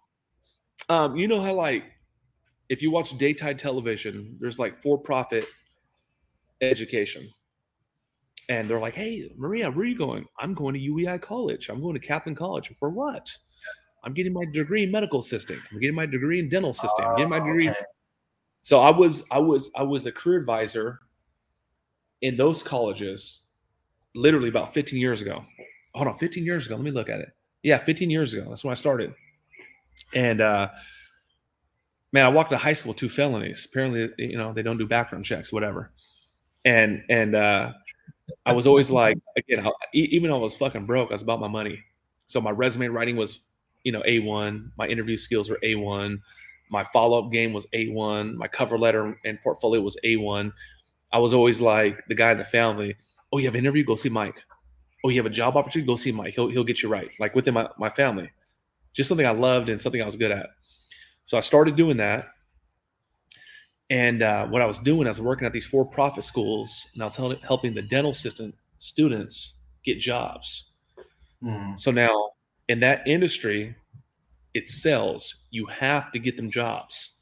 [0.89, 1.83] um, you know how like
[2.73, 5.45] if you watch daytime television, there's like for-profit
[6.61, 7.29] education.
[8.49, 10.25] And they're like, hey, Maria, where are you going?
[10.39, 11.69] I'm going to UEI College.
[11.69, 12.73] I'm going to Kaplan College.
[12.79, 13.29] For what?
[14.03, 15.59] I'm getting my degree in medical assisting.
[15.71, 17.05] I'm getting my degree in dental assisting.
[17.05, 17.69] I'm getting my degree.
[17.69, 17.79] Okay.
[18.63, 20.99] So I was I was I was a career advisor
[22.21, 23.45] in those colleges
[24.15, 25.43] literally about 15 years ago.
[25.95, 26.75] Hold on, 15 years ago.
[26.75, 27.29] Let me look at it.
[27.61, 28.45] Yeah, 15 years ago.
[28.49, 29.13] That's when I started.
[30.13, 30.69] And uh
[32.13, 33.67] man, I walked to high school two felonies.
[33.69, 35.91] Apparently, you know, they don't do background checks, whatever.
[36.65, 37.73] And and uh
[38.45, 41.41] I was always like, again, I, even though I was fucking broke, I was about
[41.41, 41.83] my money.
[42.27, 43.41] So my resume writing was,
[43.83, 44.71] you know, A1.
[44.77, 46.19] My interview skills were A1.
[46.71, 48.35] My follow up game was A1.
[48.35, 50.51] My cover letter and portfolio was A1.
[51.11, 52.95] I was always like the guy in the family.
[53.31, 53.83] Oh, you have an interview?
[53.85, 54.43] Go see Mike.
[55.05, 55.87] Oh, you have a job opportunity?
[55.87, 56.33] Go see Mike.
[56.35, 57.09] He'll he'll get you right.
[57.19, 58.31] Like within my, my family,
[58.93, 60.47] just something I loved and something I was good at.
[61.25, 62.27] So I started doing that.
[63.89, 67.05] And uh, what I was doing, I was working at these for-profit schools, and I
[67.05, 70.71] was hel- helping the dental assistant students get jobs.
[71.43, 71.79] Mhm.
[71.79, 72.31] So now
[72.69, 73.75] in that industry,
[74.53, 75.45] it sells.
[75.51, 77.17] You have to get them jobs.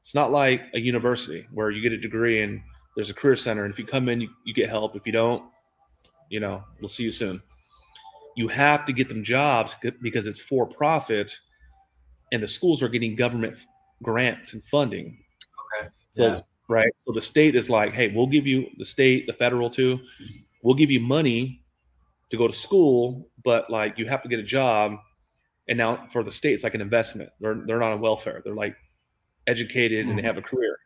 [0.00, 2.60] It's not like a university where you get a degree and
[2.94, 4.96] there's a career center, and if you come in, you, you get help.
[4.96, 5.44] If you don't,
[6.30, 7.42] you know, we'll see you soon.
[8.36, 11.38] You have to get them jobs because it's for profit,
[12.32, 13.56] and the schools are getting government
[14.02, 15.18] grants and funding.
[15.78, 15.88] Okay.
[16.16, 16.38] So- Yeah.
[16.68, 16.92] Right.
[16.98, 20.00] So the state is like, hey, we'll give you the state, the federal too,
[20.64, 21.62] we'll give you money
[22.30, 24.96] to go to school, but like you have to get a job.
[25.68, 27.30] And now for the state, it's like an investment.
[27.38, 28.42] They're they're not on welfare.
[28.44, 28.74] They're like
[29.46, 30.26] educated and they Mhm.
[30.26, 30.76] have a career.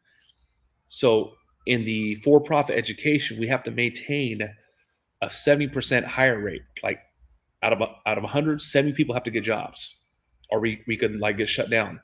[0.88, 1.32] So
[1.66, 4.42] in the for-profit education, we have to maintain
[5.22, 6.62] a 70% higher rate.
[6.82, 7.00] Like
[7.62, 9.99] out of a, out of 100, 70 people have to get jobs,
[10.50, 12.00] or we we could like get shut down.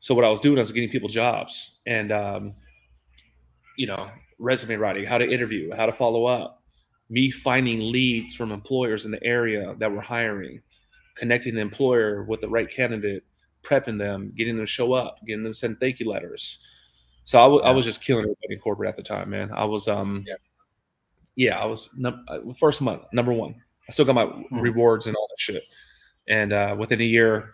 [0.00, 2.54] So what I was doing, I was getting people jobs, and um,
[3.76, 6.62] you know, resume writing, how to interview, how to follow up,
[7.08, 10.60] me finding leads from employers in the area that were hiring,
[11.14, 13.24] connecting the employer with the right candidate,
[13.62, 16.64] prepping them, getting them to show up, getting them to send thank you letters.
[17.24, 19.50] So I wa- I was just killing everybody in corporate at the time, man.
[19.52, 20.34] I was, um, Yeah.
[21.34, 23.54] yeah, I was num- uh, first month number one.
[23.88, 24.62] I still got my Mhm.
[24.62, 25.64] rewards and all that shit.
[26.28, 27.52] And uh, within a year,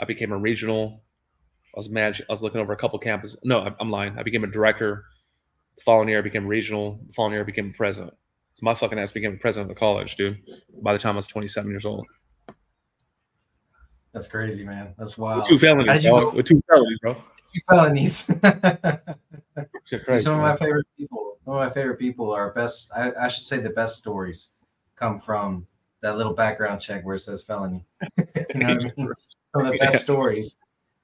[0.00, 1.02] I became a regional.
[1.74, 2.26] I was managing.
[2.28, 3.36] I was looking over a couple campuses.
[3.44, 4.18] No, I'm, I'm lying.
[4.18, 5.04] I became a director.
[5.76, 6.98] The following year, I became regional.
[7.06, 8.14] The following year, I became president.
[8.54, 10.38] So my fucking ass became president of the college, dude.
[10.80, 12.06] By the time I was 27 years old,
[14.14, 14.94] That's crazy, man.
[14.98, 15.40] That's wild.
[15.40, 16.20] with two felonies, How did you bro.
[16.20, 17.14] know- With two felonies, bro.
[17.54, 18.26] Two felonies.
[19.84, 20.50] Shit crazy, Some of man.
[20.50, 21.36] my favorite people.
[21.44, 22.90] Some of my favorite people are best.
[22.96, 24.50] I, I should say the best stories
[24.96, 25.66] come from
[26.06, 27.84] that little background check where it says felony.
[28.18, 28.92] you know I mean?
[28.96, 29.98] Some of the best Yeah.
[29.98, 30.56] stories.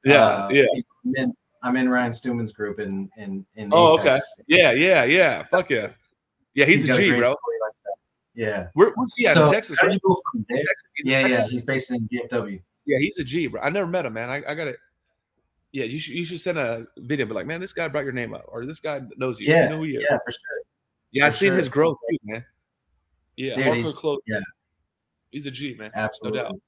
[0.04, 0.64] yeah, Uh, yeah,
[1.04, 3.68] I'm in, I'm in Ryan Stewman's group in in in.
[3.72, 4.24] Oh, Apex.
[4.48, 5.44] yeah, yeah, yeah.
[5.44, 5.88] Fuck yeah.
[6.54, 7.28] Yeah, he's, got a G, bro.
[7.30, 7.36] like.
[8.34, 8.68] Yeah.
[8.74, 9.34] Where, where's he at?
[9.34, 9.90] so in Texas, right?
[9.90, 10.58] did you go from there?
[10.58, 10.88] Texas.
[11.04, 11.46] Yeah, yeah.
[11.46, 12.60] He's based in DFW.
[12.86, 13.60] Yeah, he's a G, bro.
[13.62, 14.28] I never met him, man.
[14.30, 14.76] I, I got it.
[15.72, 18.12] Yeah, you should you should send a video, be like, man, this guy brought your
[18.12, 19.50] name up, or this guy knows you.
[19.50, 20.00] Yeah, you know who you.
[20.00, 20.62] Yeah, for sure.
[21.12, 22.44] Yeah, I've for seen his growth too, man.
[23.36, 24.20] Yeah, Dude, he's- close.
[24.26, 24.40] yeah.
[25.32, 25.90] He's a G, man.
[25.94, 26.40] Absolutely.
[26.40, 26.60] doubt.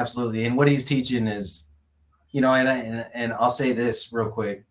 [0.00, 0.44] Absolutely.
[0.46, 1.68] And what he's teaching is,
[2.30, 4.64] you know, and, I, and and I'll say this real quick.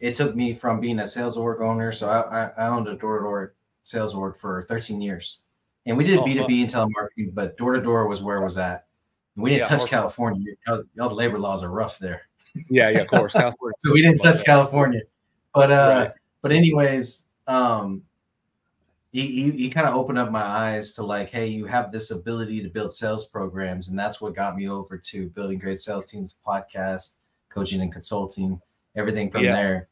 [0.00, 3.18] It took me from being a sales org owner, so I, I, owned a door
[3.18, 5.40] to door sales org for 13 years,
[5.86, 8.38] and we did Oh, B two B and telemarketing, but door to door was where
[8.40, 8.86] I was at.
[9.34, 9.88] And we didn't Yeah, touch.
[9.88, 10.52] California.
[10.68, 12.22] Y'all- Y'all's labor laws are rough there,
[12.70, 13.32] Yeah, yeah, of course.
[13.80, 15.00] So we didn't touch California.
[15.54, 16.12] But uh, Right.
[16.42, 18.02] but anyways, um,
[19.12, 22.10] he he, he kind of opened up my eyes to like, hey, you have this
[22.10, 26.06] ability to build sales programs, and that's what got me over to building great sales
[26.10, 27.12] teams, podcast,
[27.48, 28.60] coaching and consulting,
[28.96, 29.52] everything from Yeah.
[29.52, 29.88] there.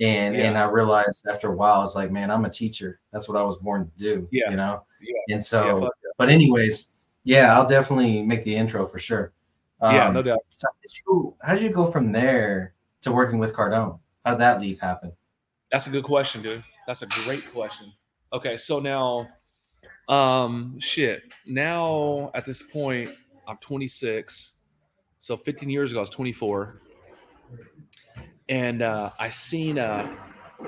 [0.00, 0.44] And Yeah.
[0.48, 3.00] and I realized after a while, I was like, man, I'm a teacher.
[3.12, 4.28] That's what I was born to do.
[4.30, 4.50] Yeah.
[4.50, 4.84] you know.
[5.00, 5.34] Yeah.
[5.34, 6.88] And so, Yeah, but anyways,
[7.24, 9.32] yeah, I'll definitely make the intro for sure.
[9.80, 10.40] Um, yeah, no doubt.
[10.56, 13.98] so how did you how did you go from there to working with Cardone?
[14.24, 15.12] How did that leap happen?
[15.72, 16.64] That's a good question, dude.
[16.86, 17.92] That's a great question.
[18.32, 19.28] Okay, so now,
[20.08, 21.22] um, shit.
[21.46, 23.10] Now at this point,
[23.46, 24.54] I'm 26.
[25.18, 26.80] So 15 years ago, I was 24,
[28.48, 30.16] and uh, I seen a,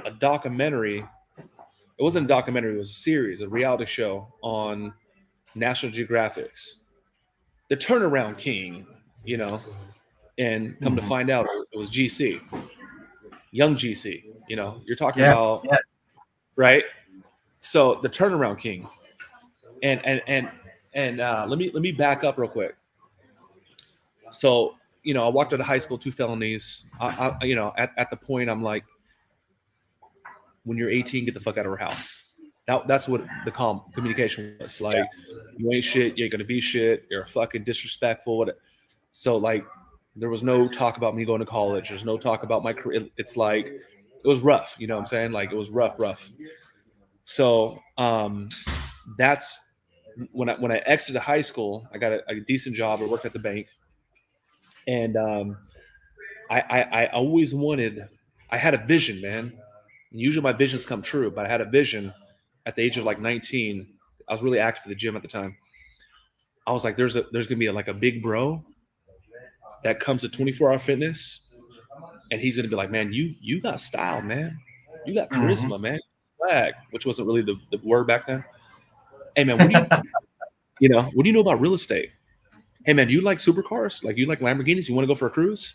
[0.04, 1.04] a documentary.
[1.38, 4.92] It wasn't a documentary; it was a series, a reality show on
[5.54, 6.84] National Geographic's
[7.68, 8.86] The Turnaround King.
[9.24, 9.60] You know,
[10.38, 11.08] and come to Mhm.
[11.08, 12.40] find out, it was GC,
[13.52, 14.24] young GC.
[14.48, 15.76] You know, you're talking Yeah, about yeah.
[16.56, 16.84] right?
[17.60, 18.88] So the turnaround king,
[19.82, 20.50] and and and
[20.94, 22.76] and uh, let me let me back up real quick.
[24.30, 26.86] So you know, I walked out of high school, two felonies.
[27.00, 28.84] I, I you know, at, at the point I'm like,
[30.64, 32.22] when you're 18, get the fuck out of our house.
[32.66, 35.04] That, that's what the com- communication was like.
[35.56, 36.16] You ain't shit.
[36.16, 37.06] You ain't gonna be shit.
[37.10, 38.38] You're fucking disrespectful.
[38.38, 38.58] What?
[39.12, 39.64] So like,
[40.16, 41.88] there was no talk about me going to college.
[41.88, 43.06] There's no talk about my career.
[43.16, 44.76] It's like it was rough.
[44.78, 45.32] You know what I'm saying?
[45.32, 46.30] Like it was rough, rough.
[47.24, 48.48] So um,
[49.18, 49.60] that's
[50.32, 51.88] when I when I exited high school.
[51.92, 53.00] I got a, a decent job.
[53.00, 53.68] I worked at the bank,
[54.86, 55.56] and um,
[56.50, 58.08] I, I I always wanted.
[58.50, 59.52] I had a vision, man.
[60.10, 62.12] Usually my visions come true, but I had a vision
[62.66, 63.86] at the age of like 19.
[64.28, 65.56] I was really active at the gym at the time.
[66.66, 68.64] I was like, there's a there's gonna be a, like a big bro
[69.84, 71.50] that comes to 24 hour fitness,
[72.30, 74.58] and he's gonna be like, man, you you got style, man.
[75.06, 75.82] You got charisma, mm-hmm.
[75.82, 76.00] man.
[76.40, 78.44] Swag, which wasn't really the, the word back then.
[79.36, 80.02] Hey man, what do you
[80.80, 82.10] you know, what do you know about real estate?
[82.84, 84.02] Hey man, do you like supercars?
[84.02, 84.88] Like you like Lamborghinis?
[84.88, 85.74] You want to go for a cruise?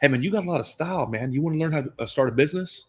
[0.00, 1.32] Hey man, you got a lot of style, man.
[1.32, 2.88] You want to learn how to uh, start a business?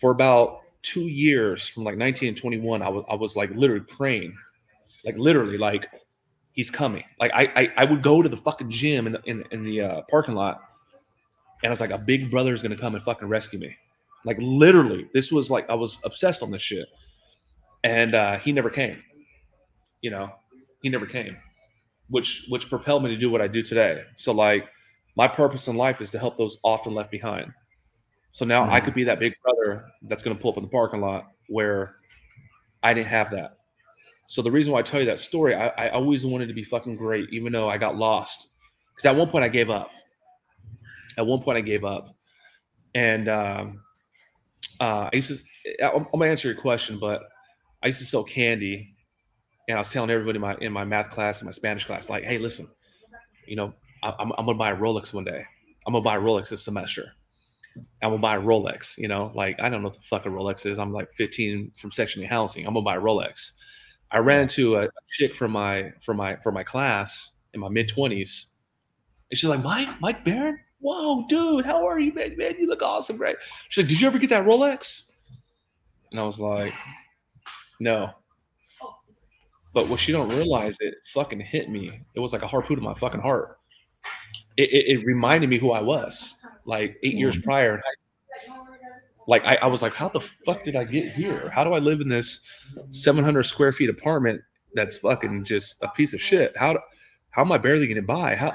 [0.00, 3.84] For about two years, from like 19 and 21, I was I was like literally
[3.84, 4.36] praying,
[5.04, 5.88] like literally, like
[6.52, 7.04] he's coming.
[7.20, 9.80] Like I I, I would go to the fucking gym in the in, in the
[9.80, 10.60] uh, parking lot,
[11.62, 13.76] and I was like, a big brother is gonna come and fucking rescue me.
[14.24, 16.88] Like literally, this was like I was obsessed on this shit,
[17.82, 19.02] and uh, he never came.
[20.00, 20.30] You know,
[20.82, 21.36] he never came,
[22.08, 24.02] which which propelled me to do what I do today.
[24.16, 24.68] So like,
[25.16, 27.52] my purpose in life is to help those often left behind.
[28.32, 28.72] So now mm-hmm.
[28.72, 31.26] I could be that big brother that's going to pull up in the parking lot
[31.48, 31.96] where
[32.82, 33.58] I didn't have that.
[34.26, 36.64] So the reason why I tell you that story, I, I always wanted to be
[36.64, 38.48] fucking great, even though I got lost.
[38.94, 39.90] Because at one point I gave up.
[41.16, 42.08] At one point I gave up,
[42.94, 43.80] and um,
[44.80, 45.84] uh, I used to.
[45.84, 47.22] I'm, I'm gonna answer your question, but
[47.82, 48.94] I used to sell candy,
[49.68, 52.08] and I was telling everybody in my in my math class and my Spanish class,
[52.08, 52.68] like, "Hey, listen,
[53.46, 55.44] you know, I, I'm, I'm gonna buy a Rolex one day.
[55.86, 57.12] I'm gonna buy a Rolex this semester."
[58.02, 58.96] I'm gonna buy a Rolex.
[58.98, 60.78] You know, like I don't know what the fuck a Rolex is.
[60.78, 62.66] I'm like 15 from Section 8 housing.
[62.66, 63.52] I'm gonna buy a Rolex.
[64.10, 67.88] I ran into a, chick from my from my from my class in my mid
[67.88, 68.46] 20s,
[69.30, 70.58] and she's like, Mike, Mike Barron.
[70.84, 72.36] Whoa, dude, how are you, man?
[72.36, 73.36] Man, you look awesome, right?
[73.70, 75.04] She's like, Did you ever get that Rolex?
[76.10, 76.74] And I was like,
[77.80, 78.10] No.
[79.72, 82.02] But what she don't realize, it fucking hit me.
[82.14, 83.56] It was like a harpoon in my fucking heart.
[84.58, 86.34] It, it, it reminded me who I was
[86.66, 87.44] like eight years mm-hmm.
[87.44, 87.80] prior.
[89.26, 91.50] Like I, I was like, how the fuck did I get here?
[91.54, 92.46] How do I live in this
[92.90, 94.42] 700 square feet apartment
[94.74, 96.54] that's fucking just a piece of shit?
[96.58, 96.78] How
[97.30, 98.36] how am I barely getting by?
[98.36, 98.54] How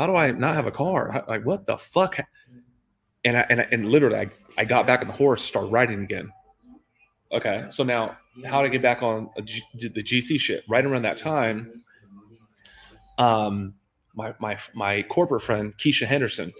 [0.00, 1.22] how do I not have a car?
[1.28, 2.18] Like what the fuck?
[3.26, 6.02] And I, and I, and literally, I, I got back on the horse, started riding
[6.02, 6.32] again.
[7.32, 10.64] Okay, so now how to get back on the GC shit?
[10.70, 11.82] Right around that time,
[13.18, 13.74] um,
[14.14, 16.50] my my my corporate friend Keisha Henderson,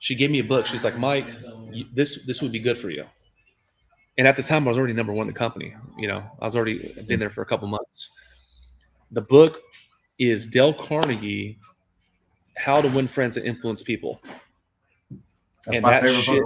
[0.00, 0.66] she gave me a book.
[0.66, 1.28] She's like, Mike,
[1.94, 3.04] this this would be good for you.
[4.18, 5.76] And at the time, I was already number one in the company.
[5.96, 8.10] You know, I was already been there for a couple months.
[9.12, 9.60] The book
[10.18, 11.60] is Dale Carnegie,
[12.56, 14.20] How to Win Friends and Influence People.
[15.66, 16.42] That's and my that favorite shit,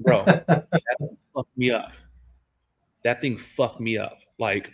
[0.00, 0.68] bro, that
[1.34, 1.92] fucked me up.
[3.04, 4.18] That thing fucked me up.
[4.38, 4.72] Like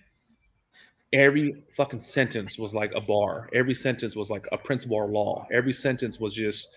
[1.12, 3.48] every fucking sentence was like a bar.
[3.54, 5.46] Every sentence was like a principle or law.
[5.52, 6.68] Every sentence was just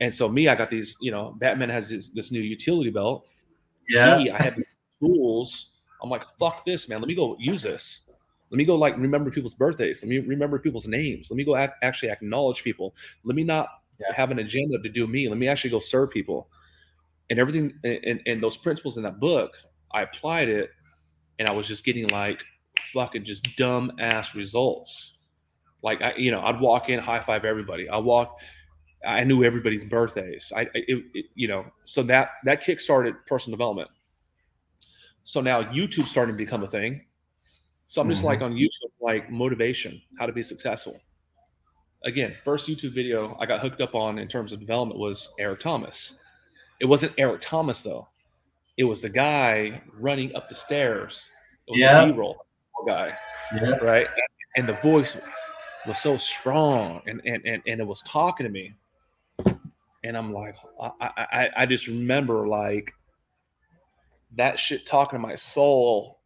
[0.00, 3.26] and so me, I got these, you know, Batman has this, this new utility belt.
[3.88, 4.18] Yeah.
[4.18, 4.54] Me, I have
[5.00, 5.70] tools.
[6.02, 7.00] I'm like, fuck this, man.
[7.00, 8.10] Let me go use this.
[8.50, 10.02] Let me go like remember people's birthdays.
[10.02, 11.30] Let me remember people's names.
[11.30, 12.94] Let me go act, actually acknowledge people.
[13.24, 14.14] Let me not yeah.
[14.14, 15.28] have an agenda to do me.
[15.28, 16.48] Let me actually go serve people.
[17.30, 19.52] And everything and, and those principles in that book,
[19.92, 20.70] I applied it
[21.38, 22.44] and I was just getting like
[22.92, 25.18] fucking just dumb ass results.
[25.82, 27.88] Like I, you know, I'd walk in, high five everybody.
[27.88, 28.36] I walk,
[29.06, 30.52] I knew everybody's birthdays.
[30.54, 33.88] I, it, it, you know, so that that kick started personal development.
[35.24, 37.04] So now YouTube's starting to become a thing.
[37.94, 38.26] So I'm just mm-hmm.
[38.26, 40.98] like on YouTube, like motivation, how to be successful.
[42.04, 45.60] Again, first YouTube video I got hooked up on in terms of development was Eric
[45.60, 46.18] Thomas.
[46.80, 48.08] It wasn't Eric Thomas though.
[48.76, 51.30] It was the guy running up the stairs.
[51.68, 52.02] It was yeah.
[52.02, 52.36] a B-roll
[52.84, 53.16] guy.
[53.54, 53.76] Yeah.
[53.76, 54.08] Right.
[54.56, 55.16] And the voice
[55.86, 58.74] was so strong and, and and and it was talking to me
[60.02, 62.92] and I'm like, I, I, I just remember like
[64.34, 66.18] that shit talking to my soul,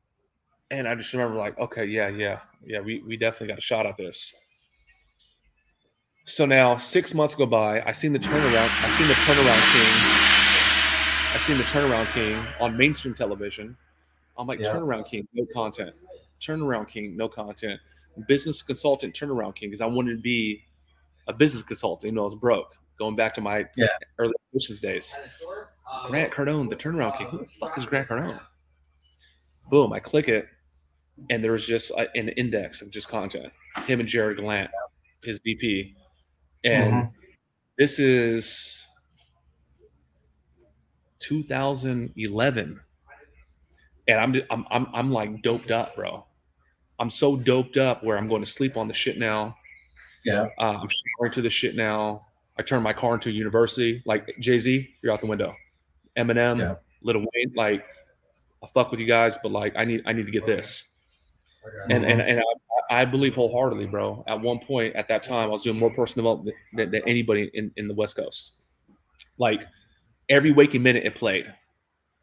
[0.70, 3.86] and I just remember like, okay, yeah, yeah, yeah, we we definitely got a shot
[3.86, 4.34] at this.
[6.24, 7.80] So now six months go by.
[7.82, 8.70] I seen the turnaround.
[8.82, 10.28] I seen the turnaround king.
[11.34, 13.76] I seen the turnaround king on mainstream television.
[14.36, 14.68] I'm like, yeah.
[14.68, 15.94] turnaround king, no content.
[16.40, 17.80] Turnaround king, no content.
[18.26, 20.62] Business consultant, turnaround king, because I wanted to be
[21.28, 23.88] a business consultant, You know, I was broke, going back to my Yeah.
[24.18, 25.16] early business days.
[26.06, 27.28] Grant Cardone, the turnaround king.
[27.28, 28.40] Who the fuck is Grant Cardone?
[29.70, 30.46] Boom, I click it,
[31.30, 33.52] and there's just a, an index of just content.
[33.86, 34.68] Him and Jared Glandt,
[35.22, 35.94] his VP,
[36.64, 37.10] and Mhm.
[37.76, 38.86] this is
[41.20, 42.80] 2011,
[44.08, 46.24] and I'm I'm I'm I'm like doped up, bro.
[46.98, 49.56] I'm so doped up where I'm going to sleep on the shit now.
[50.24, 50.48] Yeah.
[50.58, 52.26] Uh, I'm showering to the shit now.
[52.58, 54.02] I turn my car into a university.
[54.04, 55.54] Like Jay Z, you're out the window.
[56.16, 56.74] Eminem, Yeah.
[57.02, 57.84] Little Wayne, like
[58.62, 60.90] I fuck with you guys, but like I need I need to get this.
[61.90, 62.40] And and and
[62.90, 64.24] I, I believe wholeheartedly, bro.
[64.26, 67.50] At one point at that time, I was doing more personal development than, than anybody
[67.54, 68.54] in, in the West Coast.
[69.38, 69.66] Like
[70.28, 71.52] every waking minute it played.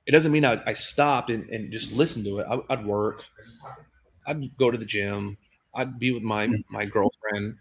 [0.06, 2.48] It doesn't mean I, I stopped and, and just listened to it.
[2.50, 3.26] I, I'd work.
[4.28, 5.38] I'd go to the gym.
[5.74, 6.74] I'd be with my mm-hmm.
[6.74, 7.58] my girlfriend.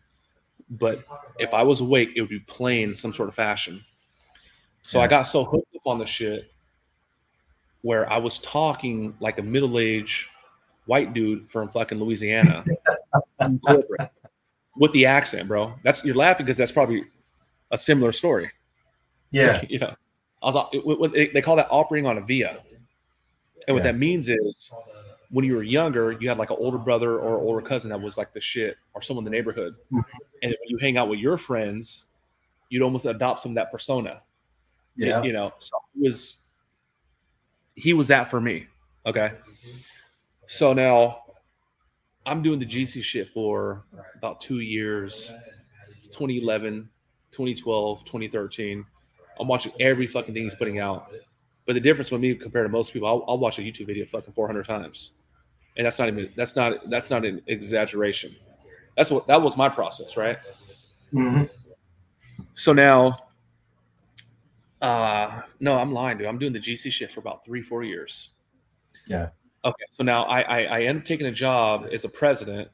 [0.71, 1.05] But
[1.39, 3.85] if I was awake, it would be playing in some sort of fashion.
[4.83, 6.51] So I got so hooked up on the shit
[7.83, 10.29] where I was talking like a middle-aged
[10.87, 12.65] white dude from fucking Louisiana
[14.77, 15.75] with the accent, bro.
[15.83, 17.05] That's you're laughing because that's probably
[17.71, 18.51] a similar story.
[19.31, 19.63] Yeah.
[19.69, 19.95] you know,
[20.43, 22.51] I was it- what- what they call that operating on a via,
[23.67, 23.93] and what Yeah.
[23.93, 24.71] that means is
[25.31, 28.17] when you were younger, you had like an older brother or older cousin that was
[28.19, 30.05] like the shit, or someone in the neighborhood, Mhm.
[30.43, 32.07] and when you hang out with your friends,
[32.69, 34.23] you'd almost adopt some of that persona.
[34.97, 35.23] It- Yeah.
[35.23, 36.41] you know, so he was
[37.77, 38.67] he was that for me.
[39.07, 39.33] Okay,
[40.47, 41.23] so now
[42.27, 43.85] I'm doing the GC shit for
[44.17, 45.33] about two years.
[45.97, 46.89] It's 2011,
[47.31, 48.85] 2012, 2013.
[49.41, 51.13] I'm watching every fucking thing he's putting out.
[51.67, 54.05] But the difference with me compared to most people, I'll, I'll watch a YouTube video
[54.05, 55.13] fucking 400 times,
[55.77, 58.37] and that's not even that's not that's not an exaggeration.
[58.97, 60.39] That's what that was my process, right?
[61.13, 61.49] Mhm.
[62.53, 63.19] So now,
[64.83, 66.27] uh, no, I'm lying, dude.
[66.27, 68.31] I'm doing the GC shit for about three, four years.
[69.07, 69.31] Yeah.
[69.65, 69.85] Okay.
[69.91, 72.69] So now I, I, I end up taking a job as a president.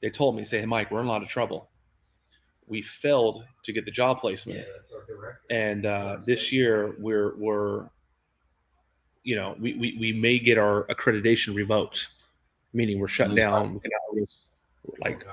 [0.00, 1.70] They told me, say, hey, Mike, we're in a lot of trouble.
[2.66, 4.66] We failed to get the job placement.
[5.50, 7.88] And uh, this year we're, we're,
[9.24, 12.08] you know, we, we, we may get our accreditation revoked,
[12.74, 13.74] meaning we're shut down.
[13.74, 14.40] We can now lose,
[15.00, 15.26] like,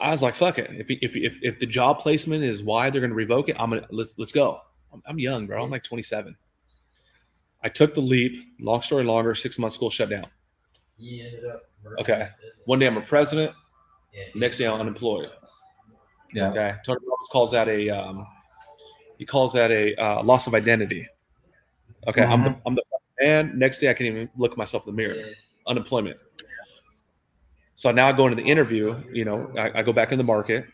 [0.00, 0.70] I was like, fuck it.
[0.70, 3.70] If, if, if, if the job placement is why they're going to revoke it, I'm
[3.70, 4.60] to, let's, let's go.
[4.92, 5.62] I'm, I'm young, bro.
[5.62, 6.34] I'm like 27.
[7.64, 8.54] I took the leap.
[8.60, 10.26] Long story longer, six months school shut down.
[11.98, 12.28] Okay.
[12.66, 13.52] One day I'm a president.
[14.34, 15.30] Next day I'm unemployed.
[16.32, 16.50] Yeah.
[16.50, 16.74] Okay.
[16.84, 18.26] Tony Robbins calls that a, um,
[19.18, 21.08] he calls that a uh, loss of identity.
[22.06, 22.22] Okay.
[22.22, 22.82] I'm the, I'm the
[23.20, 23.58] man.
[23.58, 25.30] Next day I can't even look at myself in the mirror.
[25.66, 26.18] Unemployment.
[27.76, 29.02] So now I go into the interview.
[29.12, 30.66] You know, I, I go back in the market,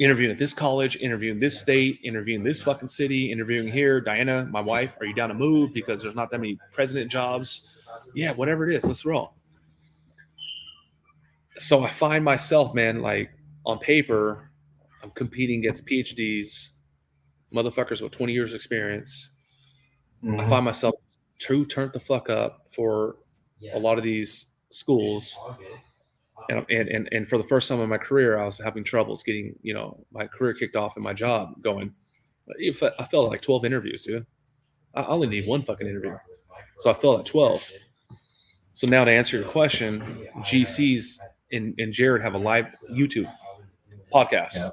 [0.00, 4.00] interviewing at this college, interviewing this state, interviewing this fucking city, interviewing here.
[4.00, 7.68] Diana, my wife, are you down to move because there's not that many president jobs?
[8.14, 9.34] Yeah, whatever it is, let's roll.
[11.58, 13.30] So I find myself, man, like
[13.66, 14.50] on paper,
[15.02, 16.70] I'm competing against PhDs,
[17.52, 19.32] motherfuckers with 20 years experience.
[20.22, 20.48] I Mhm.
[20.48, 20.94] find myself
[21.38, 23.16] too turned the fuck up for
[23.74, 25.80] a lot of these schools and,
[26.48, 29.54] and and and for the first time in my career, I was having troubles getting
[29.62, 31.92] you know my career kicked off and my job going.
[32.58, 34.26] If I felt like twelve interviews, dude.
[34.94, 36.16] I only need one fucking interview,
[36.80, 37.70] so I felt at twelve.
[38.72, 41.18] So now to answer your question, GCs
[41.52, 43.32] and, and Jared have a live YouTube
[44.12, 44.56] podcast.
[44.56, 44.68] Yeah.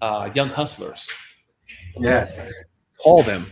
[0.00, 1.08] Uh, young hustlers,
[1.96, 2.28] Yeah.
[2.98, 3.50] call them.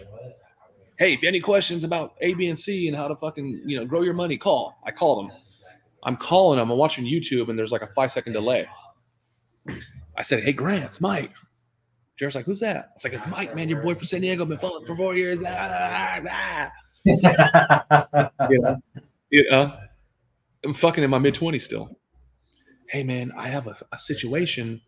[0.99, 3.63] Hey, if you have any questions about A, B, and C and how to fucking
[3.65, 4.79] you know grow your money, call.
[4.85, 5.33] I call them.
[6.03, 6.71] I'm calling them.
[6.71, 8.67] I'm watching YouTube, and there's like a five second delay.
[10.17, 11.33] I said, "Hey, Grant, it's Mike."
[12.19, 13.69] Jared's like, "Who's that?" It's like, "It's Mike, man.
[13.69, 14.45] Your boy from San Diego.
[14.45, 16.71] Been following for four years." Blah, blah, blah,
[17.11, 18.49] blah.
[18.51, 18.77] You know,
[19.31, 19.73] you know,
[20.65, 21.97] I'm fucking in my mid twenties still.
[22.89, 24.81] Hey, man, I have a, a situation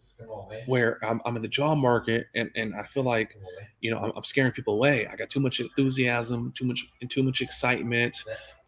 [0.66, 3.36] where I'm, I'm in the job market, and and I feel like
[3.80, 5.06] you know I'm, I'm scaring people away.
[5.06, 8.24] I got too much enthusiasm, too much too much excitement,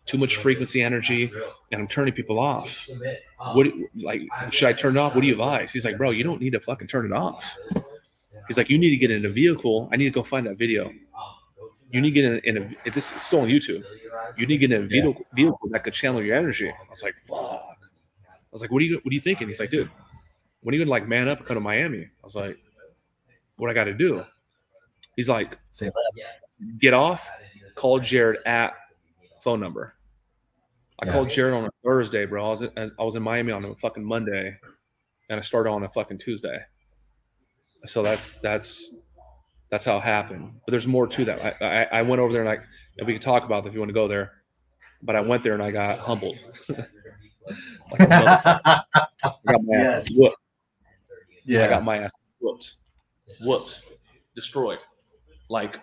[0.07, 1.33] too much frequency energy,
[1.73, 2.89] and I'm turning people off.
[3.53, 5.15] What like should I turn it off?
[5.15, 5.73] What do you advise?
[5.73, 7.57] He's like, bro, you don't need to fucking turn it off.
[8.49, 9.89] He's like, you need to get in a vehicle.
[9.93, 10.93] I need to go find that video.
[11.91, 12.91] You need to get in, in a.
[12.91, 13.85] This is still on YouTube.
[14.37, 16.69] You need to get in a vehicle, vehicle that could channel your energy.
[16.69, 17.39] I was like, fuck.
[17.39, 19.49] I was like, what are you what are you thinking?
[19.49, 19.91] He's like, dude,
[20.61, 22.03] when are you gonna like man up and come to Miami?
[22.03, 22.59] I was like,
[23.57, 24.25] what I got to do?
[25.17, 25.59] He's like,
[26.79, 27.31] get off,
[27.75, 28.75] call Jared at
[29.45, 29.95] phone number.
[31.01, 31.13] I Yeah.
[31.13, 32.45] called Jared on a Thursday, bro.
[32.47, 34.57] I was in, I was in Miami on a fucking Monday.
[35.31, 36.59] and I started on a fucking Tuesday.
[37.87, 38.95] So that's that's
[39.71, 40.53] that's how it happened.
[40.67, 41.57] But there's more to that.
[41.63, 42.63] I I, I went over there and like
[42.99, 44.33] and we can talk about if you want to go there.
[45.03, 46.39] But I went there and I got humbled.
[47.47, 48.01] Like.
[48.01, 48.83] I
[49.53, 50.09] got my ass Yes.
[50.17, 50.37] whooped.
[51.67, 52.77] I got my ass whooped,
[53.43, 53.83] whooped,
[54.35, 54.79] destroyed.
[55.51, 55.79] Like,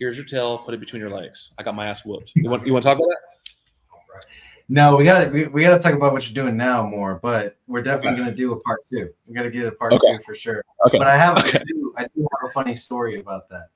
[0.00, 1.54] here's your tail, put it between your legs.
[1.58, 2.32] I got my ass whooped.
[2.34, 4.24] You want you want to talk about that?
[4.68, 7.82] No, we gotta we, we gotta talk about what you're doing now more, but we're
[7.82, 8.18] definitely Okay.
[8.20, 9.10] gonna do a part two.
[9.26, 10.16] We gotta get a part Okay.
[10.16, 10.64] two for sure.
[10.86, 10.98] Okay.
[10.98, 11.58] But I have Okay.
[11.58, 13.68] I, do, I do have a funny story about that.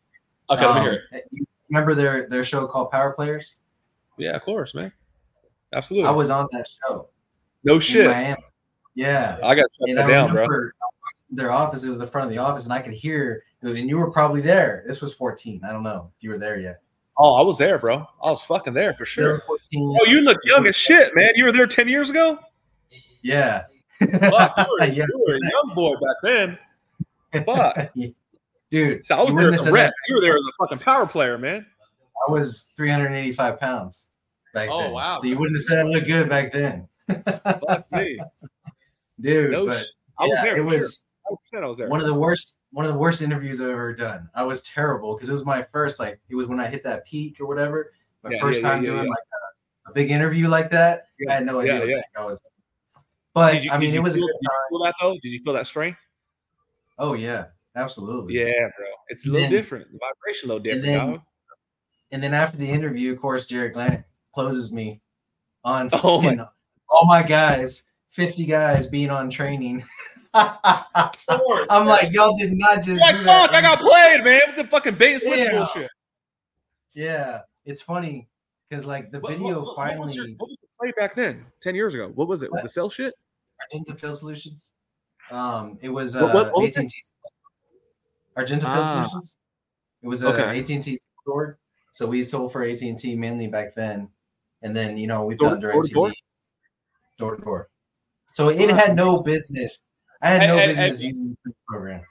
[0.51, 1.25] Okay, let me Um, hear it.
[1.31, 3.59] you Remember their their show called Power Players?
[4.19, 4.93] Yeah, of course, man.
[5.73, 6.09] Absolutely.
[6.09, 7.09] I was on that show
[7.65, 8.07] no shit.
[8.95, 9.39] Yeah.
[9.43, 10.47] I got to shut down, bro.
[11.31, 13.89] Remember their office, it was the front of the office, and I could hear and
[13.89, 14.85] you were probably there.
[14.87, 15.63] This was 14.
[15.67, 16.83] I don't know if you were there yet.
[17.17, 18.07] Oh, I was there, bro.
[18.23, 19.39] I was fucking there for sure.
[19.39, 19.97] 14.
[20.01, 21.31] Oh, you look young as shit, man.
[21.37, 22.39] You were there ten years ago.
[23.23, 23.63] Yeah.
[24.01, 24.11] Fuck,
[24.59, 26.17] you were, Yeah, you were a young boy back
[27.33, 27.45] then.
[27.47, 27.95] Fuck.
[28.71, 29.87] Dude, So I was there as a rep.
[29.91, 29.95] that.
[30.09, 31.65] You were there as a fucking power player, man.
[32.29, 34.11] I was 385 pounds
[34.53, 34.93] back Oh, then.
[34.93, 35.17] wow.
[35.19, 36.89] So you wouldn't have said I looked good back then.
[37.09, 38.19] Fuck me.
[39.21, 39.87] Dude, No but sh-
[40.19, 40.53] I was yeah, there.
[40.55, 40.79] it sure.
[40.81, 41.89] was 100% I was there.
[41.89, 44.29] one of the worst one of the worst interviews I've ever done.
[44.35, 47.07] I was terrible because it was my first like it was when I hit that
[47.07, 47.93] peak or whatever.
[48.23, 49.19] My Yeah, first yeah, time yeah, doing like
[49.87, 51.09] a, a big interview like that.
[51.19, 52.01] Yeah, I had no idea yeah.
[52.19, 52.41] I was.
[53.33, 54.59] But Did you- I mean, it was a feel, good did you time.
[54.71, 55.13] feel that though?
[55.23, 56.01] Did you feel that strength?
[56.99, 57.47] Oh yeah,
[57.77, 58.35] absolutely.
[58.35, 58.87] Yeah, bro.
[59.09, 59.91] It's a little then- different.
[59.93, 61.21] The vibration a little different, then- dog.
[62.13, 65.01] And then after the interview, of course, Jared Glenn closes me
[65.65, 66.47] on Oh, my-
[66.89, 69.85] all my guys, 50 guys being on training.
[70.35, 73.47] I'm like, y'all did not just Like, do that.
[73.47, 74.41] fuck, I got played, man.
[74.49, 75.59] With the fucking bait and switch Yeah.
[75.59, 75.91] bullshit.
[76.95, 78.29] Yeah, it's funny
[78.69, 80.93] because like the What- video what, what, what was finally your, what was the play
[80.99, 81.47] back then?
[81.61, 82.11] Ten years ago.
[82.15, 82.51] What was it?
[82.63, 83.15] The cell shit?
[83.61, 84.69] Argenta Field Solutions.
[85.31, 86.89] Um, it was uh, what- what AT&T.
[88.37, 89.03] Argenta Ah.
[89.05, 89.39] Solutions.
[90.03, 90.59] It was a Okay.
[90.61, 91.59] AT&T store,
[91.93, 94.11] so we sold for AT&T mainly back then,
[94.63, 96.13] and then you know we've Door- done door DirecTV, door?
[97.19, 97.69] door to door.
[98.35, 99.83] So it had no business.
[100.25, 102.03] I had no And- business and- using the program.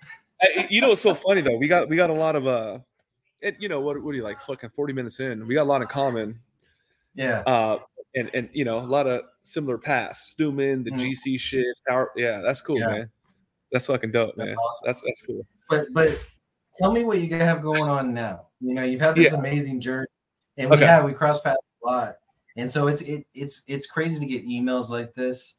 [0.69, 1.57] You know it's so funny though?
[1.57, 2.79] We got we got a lot of uh,
[3.41, 4.01] it, you know what?
[4.03, 4.39] What are you like?
[4.41, 6.39] Fucking forty minutes in, we got a lot in common.
[7.15, 7.79] Yeah, Uh,
[8.15, 10.33] and and you know a lot of similar paths.
[10.37, 10.99] Stuman, the Mhm.
[10.99, 11.65] GC shit.
[11.87, 12.87] Power, yeah, that's cool, Yeah.
[12.87, 13.11] man.
[13.71, 14.55] That's fucking dope, That's man.
[14.57, 14.85] awesome.
[14.85, 15.45] That's that's cool.
[15.69, 16.19] but but
[16.75, 18.47] tell me what you have going on now.
[18.59, 19.39] You know, you've had this Yeah.
[19.39, 20.07] amazing journey,
[20.57, 20.85] and we Okay.
[20.85, 22.15] have we cross paths a lot,
[22.57, 25.55] and so it's it, it's it's crazy to get emails like this,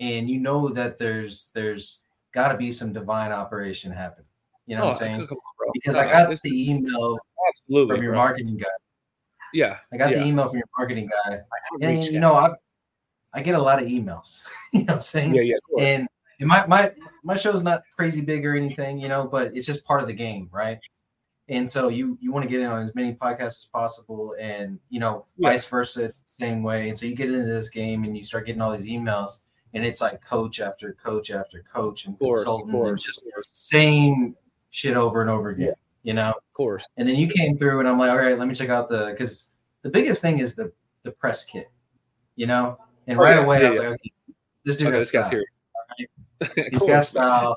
[0.00, 2.00] and you know that there's there's
[2.34, 4.26] got to be some divine operation happening.
[4.66, 5.20] You know what I'm Oh, saying?
[5.22, 5.28] on.
[5.74, 7.18] Because No, I got the email
[7.48, 8.20] absolutely from your bro.
[8.22, 8.66] marketing guy.
[9.54, 10.18] Yeah, I got yeah.
[10.18, 11.40] the email from your marketing guy,
[11.80, 12.50] and you know I
[13.32, 14.44] I get a lot of emails.
[14.72, 15.34] you know what I'm saying?
[15.34, 15.56] yeah, yeah.
[15.78, 16.08] and
[16.40, 16.92] and my my
[17.24, 20.12] my show's not crazy big or anything, you know, but it's just part of the
[20.14, 20.78] game, right?
[21.48, 24.78] And so you you want to get in on as many podcasts as possible, and
[24.90, 25.48] you know, Yeah.
[25.50, 26.88] vice versa, it's the same way.
[26.88, 29.38] And so you get into this game and you start getting all these emails,
[29.74, 34.36] and it's like coach after coach after coach and course, consultant, and just same
[34.70, 35.72] shit over and over again, Yeah.
[36.02, 36.30] you know.
[36.30, 36.86] of course.
[36.96, 39.08] And then you came through, and I'm like, all right, let me check out the
[39.10, 39.48] because
[39.82, 41.68] the biggest thing is the the press kit,
[42.36, 42.78] you know.
[43.06, 44.12] And Oh, right yeah, away, yeah, I was like, okay,
[44.64, 45.40] this dude Okay, has this style.
[46.40, 47.56] Of He's got style.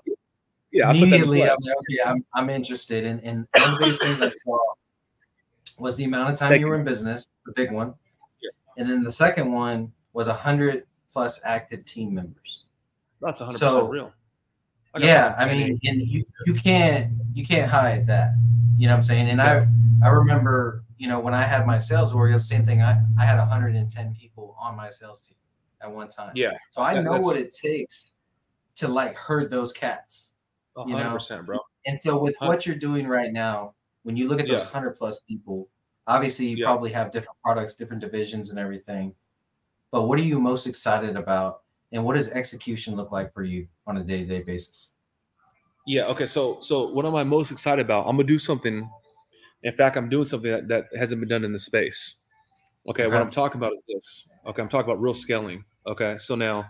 [0.71, 1.43] Yeah, I put that in Immediately.
[1.43, 3.03] I'm like, okay, I'm, I'm interested.
[3.05, 4.57] And, and one of the biggest things I saw
[5.77, 6.69] was the amount of time Thank you you.
[6.71, 7.93] were in business, the big one.
[8.41, 8.49] Yeah.
[8.77, 12.65] And then the second one was a hundred plus active team members.
[13.21, 14.11] That's 100 So- real.
[14.93, 18.31] I yeah, I mean, and you, you can't you can't hide that.
[18.77, 19.29] You know what I'm saying?
[19.29, 19.65] And I
[20.03, 22.81] I remember, you know, when I had my sales org, the same thing.
[22.81, 25.37] I, I had 110 people on my sales team
[25.81, 26.33] at one time.
[26.35, 28.17] Yeah, So I that- know what it takes
[28.75, 30.33] to like herd those cats.
[30.75, 31.59] you know, 100 percent, bro.
[31.85, 32.47] And so with Huh.
[32.47, 34.69] what you're doing right now, when you look at those Yeah.
[34.71, 35.69] hundred plus people,
[36.07, 36.65] obviously you Yeah.
[36.65, 39.15] probably have different products, different divisions, and everything.
[39.91, 41.61] But what are you most excited about,
[41.91, 44.89] and what does execution look like for you on a day to day basis?
[45.85, 46.05] Yeah.
[46.05, 46.25] Okay.
[46.25, 48.07] So, so what am I most excited about?
[48.07, 48.89] I'm gonna do something.
[49.63, 52.17] In fact, I'm doing something that, that hasn't been done in the space.
[52.87, 53.13] Okay, Okay.
[53.13, 54.29] What I'm talking about is this.
[54.47, 54.61] Okay.
[54.61, 55.63] I'm talking about real scaling.
[55.87, 56.17] Okay.
[56.17, 56.65] So now,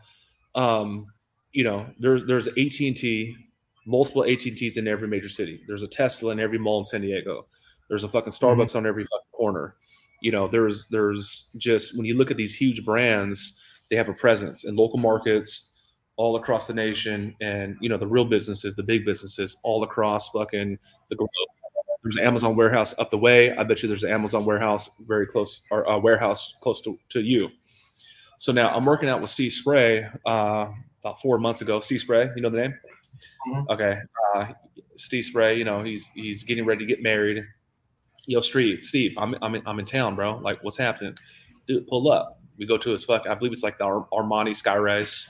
[0.55, 1.07] um,
[1.53, 3.35] you know, there's there's AT and T,
[3.85, 5.61] multiple AT and T's in every major city.
[5.67, 7.45] There's a Tesla in every mall in San Diego.
[7.89, 9.75] There's a fucking Starbucks on every fucking corner.
[10.21, 13.59] You know, there's there's just when you look at these huge brands,
[13.89, 15.71] they have a presence in local markets
[16.17, 20.29] all across the nation and you know the real businesses the big businesses all across
[20.29, 20.77] fucking
[21.09, 21.29] the globe
[22.03, 25.25] there's an amazon warehouse up the way i bet you there's an amazon warehouse very
[25.25, 27.49] close or a warehouse close to, to you
[28.37, 30.67] So now I'm working out with Steve Spray uh,
[30.99, 31.79] about four months ago.
[31.79, 32.73] Steve Spray, you know the name?
[33.47, 33.69] Mhm.
[33.69, 33.99] Okay.
[34.35, 34.45] Uh,
[34.97, 37.43] Steve Spray, you know, he's he's getting ready to get married.
[38.27, 40.37] Yo, Steve, Steve, I'm I'm in, I'm in town, bro.
[40.37, 41.15] Like, what's happening?
[41.67, 42.39] Dude, pull up.
[42.57, 43.27] We go to his fuck.
[43.27, 45.27] I believe it's like the Ar- Armani Skyrise,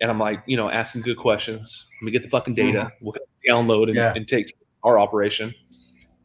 [0.00, 1.88] and I'm like, you know, asking good questions.
[2.00, 2.90] Let me get the fucking data.
[3.00, 3.14] We'll
[3.46, 4.14] download and, Yeah.
[4.16, 4.52] and take
[4.82, 5.54] our operation.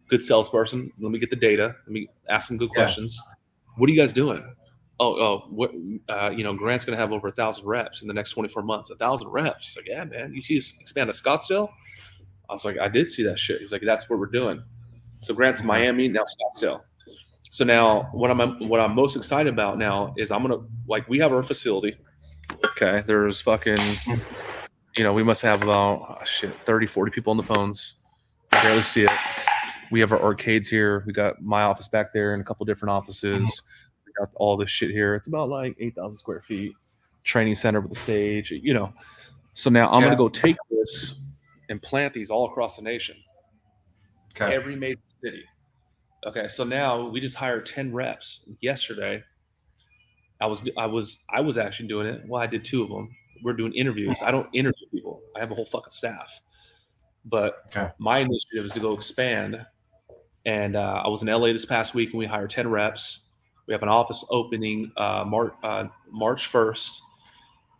[0.08, 0.92] Good salesperson.
[1.00, 1.76] Let me get the data.
[1.86, 2.84] Let me ask some good Yeah.
[2.84, 3.22] questions.
[3.78, 4.44] What are you guys doing?
[5.02, 5.72] Oh, oh, what?
[6.08, 8.90] Uh, you know, Grant's gonna have over a thousand reps in the next 24 months.
[8.90, 9.68] A thousand reps.
[9.68, 10.34] He's like, yeah, man.
[10.34, 11.70] You see us expand to Scottsdale?
[12.50, 13.60] I was like, I did see that shit.
[13.60, 14.64] He's like, that's what we're doing.
[15.22, 16.82] So Grant's Miami, now Scottsdale.
[17.52, 21.20] So now what I'm what I'm most excited about now is I'm gonna like we
[21.20, 21.98] have our facility.
[22.66, 23.98] Okay, there's fucking
[24.96, 27.98] you know, we must have about oh, shit, 30, 40 people on the phones.
[28.52, 29.12] Barely see it.
[29.92, 31.04] We have our arcades here.
[31.06, 33.62] We got my office back there and a couple different offices.
[34.06, 35.16] We got all this shit here.
[35.16, 36.74] It's about like 8,000 square feet.
[37.24, 38.94] Training center with a stage, you know.
[39.54, 40.08] So now I'm Yeah.
[40.08, 41.16] going to go take this
[41.70, 43.16] and plant these all across the nation
[44.36, 44.54] Okay.
[44.54, 45.44] every major city.
[46.26, 49.24] Okay, so now we just hired ten reps yesterday.
[50.42, 52.24] I was I was I was actually doing it.
[52.28, 53.10] Well, I did two of them.
[53.44, 54.18] We're doing interviews.
[54.24, 55.22] I don't interview people.
[55.36, 56.42] I have a whole fucking staff.
[57.26, 57.90] But Okay.
[58.00, 59.66] my initiative is to go expand.
[60.46, 63.28] And uh, I was in LA this past week, and we hired ten reps.
[63.68, 67.02] We have an office opening uh, March uh, March first,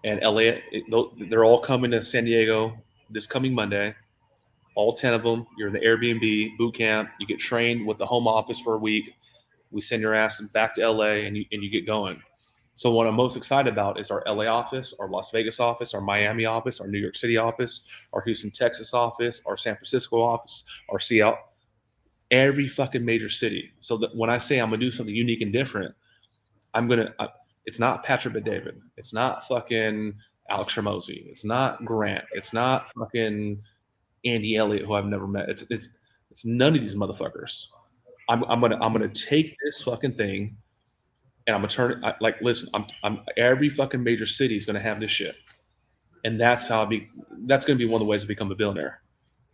[0.04, 0.60] and LA.
[0.72, 2.78] it- They're all coming to San Diego
[3.10, 3.96] this coming Monday
[4.80, 5.46] all 10 of them.
[5.58, 7.10] You're in the Airbnb boot camp.
[7.20, 9.14] You get trained with the home office for a week.
[9.72, 12.22] We send your ass back to LA and you, and you get going.
[12.76, 16.00] So, what I'm most excited about is our LA office, our Las Vegas office, our
[16.00, 20.64] Miami office, our New York City office, our Houston, Texas office, our San Francisco office,
[20.90, 21.38] our Seattle,
[22.32, 23.74] every fucking major city.
[23.82, 25.94] So, that when I say I'm going to do something unique and different,
[26.74, 27.14] I'm going to,
[27.66, 28.80] it's not Patrick David.
[28.96, 30.14] It's not fucking
[30.50, 31.28] Alex Hormozi.
[31.28, 32.24] It's not Grant.
[32.32, 33.62] It's not fucking
[34.26, 35.50] Andy Elliott, who I've never met.
[35.50, 35.90] It's it's
[36.32, 37.68] it's none of these motherfuckers.
[38.30, 40.56] I'm I'm gonna I'm gonna take this fucking thing,
[41.48, 42.70] and I'm gonna turn it like listen.
[42.74, 45.36] I'm I'm every fucking major city is gonna have this shit,
[46.24, 47.10] and that's how I be.
[47.46, 49.02] That's gonna be one of the ways to become a billionaire.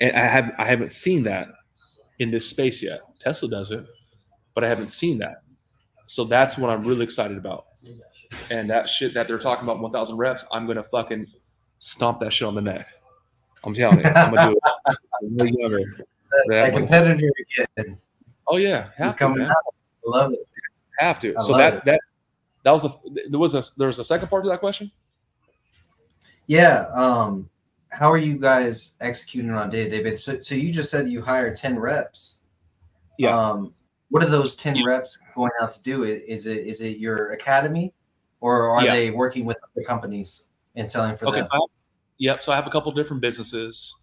[0.02, 1.48] And I have I haven't seen that
[2.20, 3.02] in this space yet.
[3.20, 3.86] Tesla does it,
[4.54, 5.44] but I haven't seen that.
[6.08, 7.66] So that's what I'm really excited about.
[8.50, 11.28] And that shit that they're talking about 1,000 reps, I'm gonna fucking
[11.80, 12.88] stomp that shit on the neck.
[13.66, 14.98] I'm telling you, I'm gonna do it.
[15.22, 15.80] I'm way younger.
[15.80, 17.32] That, that that competitor
[17.78, 17.98] again.
[18.48, 19.50] Oh yeah, He's have to, coming man.
[19.50, 19.56] out.
[19.68, 20.48] I love it.
[21.00, 21.36] Have to.
[21.38, 21.86] I So that it.
[21.86, 22.00] that
[22.64, 22.90] that was a
[23.30, 24.92] there was a there was a second part to that question.
[26.48, 26.86] Yeah.
[26.94, 27.50] Um,
[27.90, 30.24] how are you guys executing on a day to day basis?
[30.24, 32.40] So, so you just said you hire 10 reps.
[33.18, 33.36] Yeah.
[33.36, 33.74] Um,
[34.10, 34.86] what are those 10 Yeah.
[34.86, 36.04] reps going out to do?
[36.04, 37.94] Is it is it your academy
[38.42, 38.92] or are Yeah.
[38.94, 40.44] they working with other companies
[40.76, 41.38] and selling for Okay.
[41.40, 41.48] them?
[41.48, 41.70] So I have,
[42.18, 42.44] yep.
[42.44, 43.96] So I have a couple different businesses.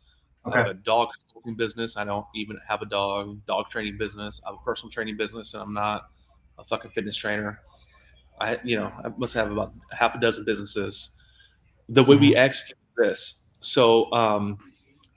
[0.44, 0.70] I have Okay.
[0.70, 1.96] a dog consulting business.
[1.96, 4.40] I don't even have a dog dog training business.
[4.44, 6.10] I have a personal training business, and I'm not
[6.58, 7.60] a fucking fitness trainer.
[8.40, 11.10] I you know I must have about half a dozen businesses.
[11.88, 12.20] The way Mm-hmm.
[12.22, 14.58] we execute this, so um,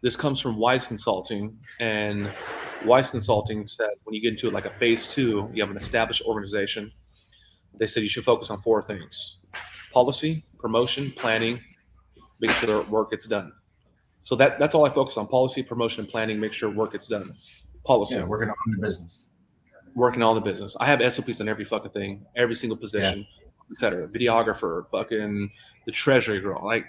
[0.02, 2.32] this comes from Wise Consulting, and
[2.86, 6.22] Wise Consulting says when you get into like a phase two, you have an established
[6.24, 6.92] organization.
[7.80, 9.38] They said you should focus on four things:
[9.92, 11.60] policy, promotion, planning,
[12.48, 13.52] making sure work gets done.
[14.22, 16.40] So that that's all I focus on: policy, promotion, and planning.
[16.40, 17.36] Make sure work gets done.
[17.84, 19.26] Policy, Yeah, working on the business.
[19.94, 20.76] working on the business.
[20.80, 23.26] I have SOPs on every fucking thing, every single position,
[23.70, 24.08] etc.
[24.08, 25.52] Videographer, fucking
[25.86, 26.66] the treasury girl.
[26.66, 26.86] Like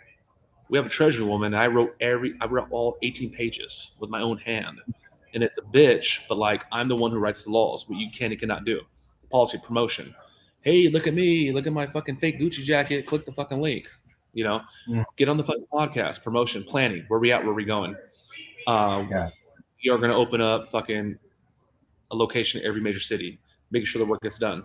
[0.71, 1.53] we have a treasury woman.
[1.55, 4.81] And I wrote every, I wrote all 18 pages with my own hand,
[5.35, 6.21] and it's a bitch.
[6.29, 7.87] But like I'm the one who writes the laws.
[7.89, 8.81] What you can and cannot do.
[9.31, 10.15] Policy, promotion.
[10.63, 11.53] Hey, look at me.
[11.53, 13.07] Look at my fucking fake Gucci jacket.
[13.07, 13.87] Click the fucking link.
[14.37, 15.03] You know, Mm.
[15.17, 16.23] get on the fucking podcast.
[16.23, 17.07] Promotion, planning.
[17.09, 17.43] Where we at?
[17.43, 17.97] Where we going?
[18.67, 19.31] Um, Yeah.
[19.83, 21.19] we are going to open up fucking
[22.11, 24.63] a location in every major city, making sure the work gets done.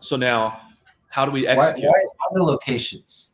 [0.00, 0.62] So now,
[1.10, 1.84] how do we execute?
[1.86, 3.28] why, why the locations?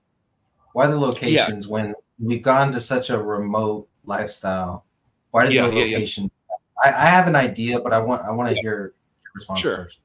[0.73, 4.85] Why the locations when we've gone to such a remote lifestyle?
[5.31, 5.97] Why did Yeah, the yeah, yeah.
[5.99, 6.31] location?
[6.83, 8.95] I, I have an idea, but I want I want to hear your
[9.37, 9.77] response Sure.
[9.85, 10.01] first.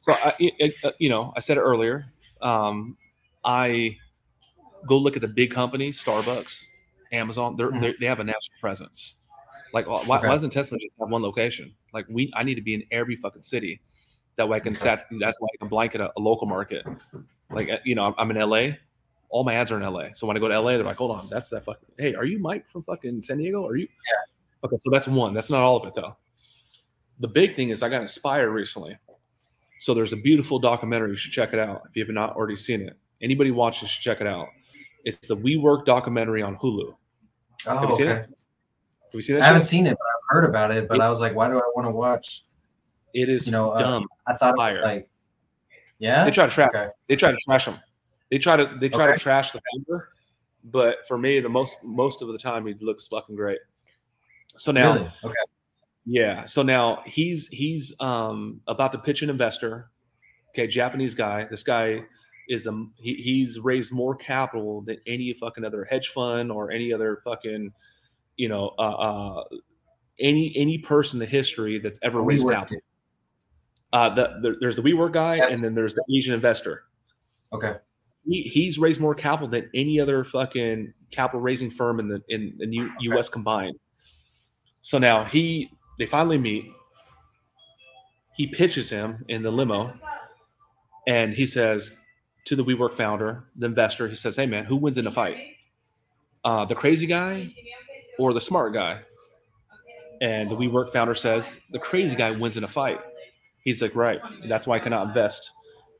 [0.00, 2.04] So, I, it, you know, I said it earlier.
[2.42, 2.98] Um,
[3.44, 3.96] I
[4.86, 6.64] go look at the big companies, Starbucks,
[7.12, 7.56] Amazon.
[7.56, 7.80] They're, Mhm.
[7.80, 9.16] they they have a national presence.
[9.72, 11.72] Like, why, why doesn't Tesla just have one location?
[11.92, 13.80] Like, we, I need to be in every fucking city.
[14.36, 14.80] That way, I can Okay.
[14.80, 15.06] set.
[15.20, 16.84] That's why I can blanket a, a local market.
[17.50, 18.76] Like, uh, you know, I'm, I'm in LA.
[19.28, 20.08] All my ads are in LA.
[20.14, 21.88] So when I go to LA, they're like, "Hold on, that's that fucking.
[21.98, 23.64] Hey, are you Mike from fucking San Diego?
[23.64, 23.86] Are you?
[23.86, 24.66] Yeah.
[24.66, 25.34] Okay, so that's one.
[25.34, 26.16] That's not all of it though.
[27.20, 28.96] The big thing is I got inspired recently.
[29.78, 31.10] So there's a beautiful documentary.
[31.10, 32.96] You should check it out if you have not already seen it.
[33.22, 34.48] Anybody watches should check it out.
[35.04, 36.94] It's the WeWork documentary on Hulu.
[37.66, 38.20] Oh, you seen okay.
[38.20, 38.26] it?
[38.26, 39.42] Have you seen that?
[39.42, 40.88] I haven't seen it, but I've heard about it.
[40.88, 42.44] But It- I was like, why do I want to watch?
[43.12, 44.06] It is you know, uh, dumb.
[44.26, 45.08] I thought it was like,
[45.98, 46.24] yeah.
[46.24, 46.68] They try to trash.
[46.74, 46.88] Okay.
[47.08, 47.78] They try to trash him.
[48.30, 49.14] They try to they try Okay.
[49.14, 50.10] to trash the founder,
[50.64, 53.58] but for me, the most most of the time, he looks fucking great.
[54.56, 55.10] So now, Really?
[55.24, 55.34] Okay.
[56.06, 56.44] yeah.
[56.44, 59.90] So now he's he's um about to pitch an investor.
[60.50, 61.44] Okay, Japanese guy.
[61.50, 62.02] This guy
[62.50, 66.92] is um he, he's raised more capital than any fucking other hedge fund or any
[66.92, 67.72] other fucking
[68.36, 69.44] you know uh, uh
[70.18, 72.82] any any person in the history that's ever raised WeWork capital.
[73.92, 75.48] Uh, the, the, there's the WeWork guy, Yeah.
[75.48, 76.84] and then there's the Asian investor.
[77.52, 77.76] Okay.
[78.24, 82.54] He, he's raised more capital than any other fucking capital raising firm in the in
[82.58, 83.28] the U, U.S.
[83.28, 83.78] combined.
[84.82, 86.70] So now he they finally meet.
[88.36, 89.92] He pitches him in the limo,
[91.06, 91.96] and he says
[92.50, 95.36] to the WeWork founder, the investor, he says, "Hey man, who wins in a fight?
[96.42, 97.54] Uh, the crazy guy
[98.18, 99.02] or the smart guy?"
[100.20, 102.98] And the WeWork founder says, "The crazy guy wins in a fight."
[103.62, 104.20] He's like, "Right.
[104.48, 105.52] That's why I cannot invest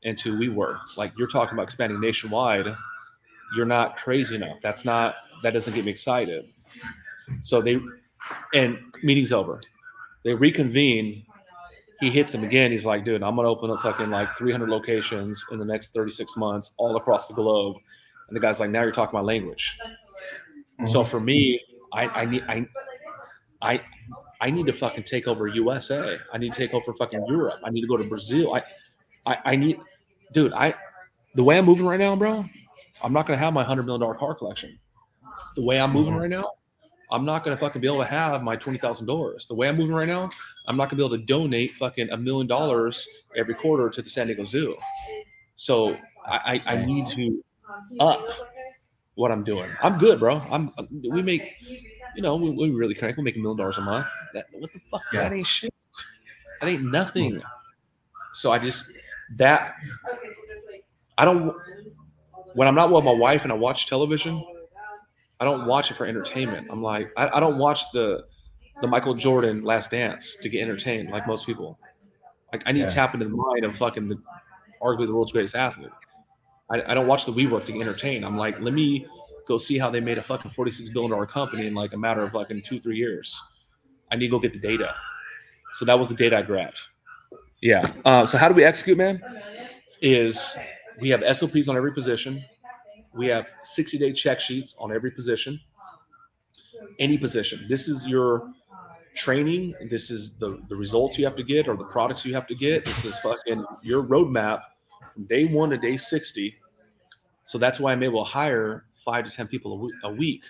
[0.03, 0.97] into WeWork.
[0.97, 2.75] Like you're talking about expanding nationwide.
[3.55, 4.59] You're not crazy enough.
[4.59, 5.15] That's not.
[5.43, 6.49] That doesn't get me excited."
[7.43, 7.79] So they,
[8.53, 9.61] and meeting's over.
[10.25, 11.25] They reconvene.
[12.01, 12.71] He hits him again.
[12.71, 16.35] He's like, dude, I'm gonna open up fucking like 300 locations in the next 36
[16.35, 17.77] months, all across the globe.
[18.27, 19.77] And the guy's like, now you're talking my language.
[20.87, 21.61] So for me,
[21.93, 22.65] I, I need I
[23.61, 23.81] I
[24.41, 26.17] I need to fucking take over USA.
[26.33, 27.59] I need to take over fucking Europe.
[27.63, 28.55] I need to go to Brazil.
[28.55, 28.63] I
[29.31, 29.77] I, I need
[30.33, 30.73] dude, I
[31.35, 32.43] the way I'm moving right now, bro,
[33.03, 34.79] I'm not gonna have my hundred million dollar car collection.
[35.55, 36.19] The way I'm moving Mhm.
[36.21, 36.49] right now,
[37.11, 39.45] I'm not gonna fucking be able to have my twenty thousand dollars.
[39.47, 40.29] The way I'm moving right now,
[40.67, 44.09] I'm not gonna be able to donate fucking a million dollars every quarter to the
[44.09, 44.77] San Diego Zoo.
[45.55, 47.43] So I, I, I need to
[47.99, 48.27] up
[49.15, 49.69] what I'm doing.
[49.81, 50.37] I'm good, bro.
[50.51, 50.71] I'm
[51.03, 51.55] we make
[52.15, 53.17] you know, we, we really crank.
[53.17, 54.07] We make a million dollars a month.
[54.33, 55.01] That what the fuck?
[55.13, 55.21] Yeah.
[55.21, 55.73] That ain't shit.
[56.59, 57.41] That ain't nothing.
[58.33, 58.91] So I just
[59.35, 59.75] that
[61.17, 61.55] I don't
[62.53, 64.43] when I'm not with my wife and I watch television,
[65.41, 66.67] I don't watch it for entertainment.
[66.69, 68.23] I'm like, I, I don't watch the
[68.81, 71.77] the Michael Jordan Last Dance to get entertained like most people.
[72.53, 72.87] Like I need Yeah.
[72.87, 74.17] to tap into the mind of fucking the
[74.81, 75.89] arguably the world's greatest athlete.
[76.71, 78.25] I, I don't watch the WeWork to get entertained.
[78.25, 79.05] I'm like, let me
[79.47, 82.21] go see how they made a fucking 46 billion dollar company in like a matter
[82.23, 83.39] of fucking two three years.
[84.11, 84.93] I need to go get the data.
[85.73, 86.79] So that was the data I grabbed.
[87.61, 87.83] Yeah.
[88.05, 89.21] Uh, so how do we execute, man?
[90.01, 90.55] Is
[90.99, 92.43] we have SOPs on every position.
[93.13, 95.59] We have 60 day check sheets on every position.
[96.99, 97.65] Any position.
[97.69, 98.51] This is your
[99.15, 99.73] training.
[99.89, 102.55] This is the, the results you have to get or the products you have to
[102.55, 102.85] get.
[102.85, 104.61] This is fucking your roadmap
[105.13, 106.55] from day one to day 60.
[107.43, 110.43] So that's why I'm able to hire five to 10 people a week, a week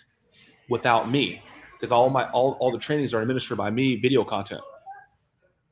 [0.69, 1.41] without me
[1.81, 4.61] because all my all, all the trainings are administered by me, video content.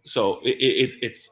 [0.03, 1.29] So it, it, it's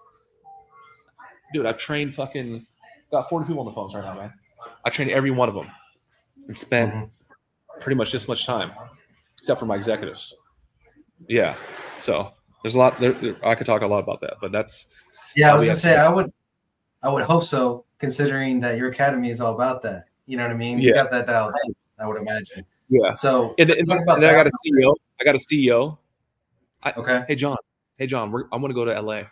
[1.51, 2.68] dude, I've trained fucking
[3.10, 4.34] got 40 people on the phones right now, man.
[4.88, 5.70] I trained every one of them
[6.48, 7.10] and spent Mhm.
[7.82, 8.72] pretty much this much time,
[9.38, 10.34] except for my executives.
[11.28, 11.58] Yeah.
[11.98, 12.32] So
[12.64, 14.86] there's a lot there, there- I could talk a lot about that, but that's
[15.36, 16.32] Yeah, I was gonna say I would,
[17.04, 20.06] I would hope so, considering that your academy is all about that.
[20.26, 20.80] You know what I mean?
[20.80, 21.04] You Yeah.
[21.04, 21.76] got that dialed in.
[22.00, 22.66] I would imagine.
[22.88, 23.14] yeah.
[23.14, 24.96] So And, and, and then I got a CEO.
[25.20, 25.98] I got a CEO.
[26.96, 27.26] Okay.
[27.28, 27.58] Hey John.
[28.00, 29.24] Hey John, we're, I want to go to LA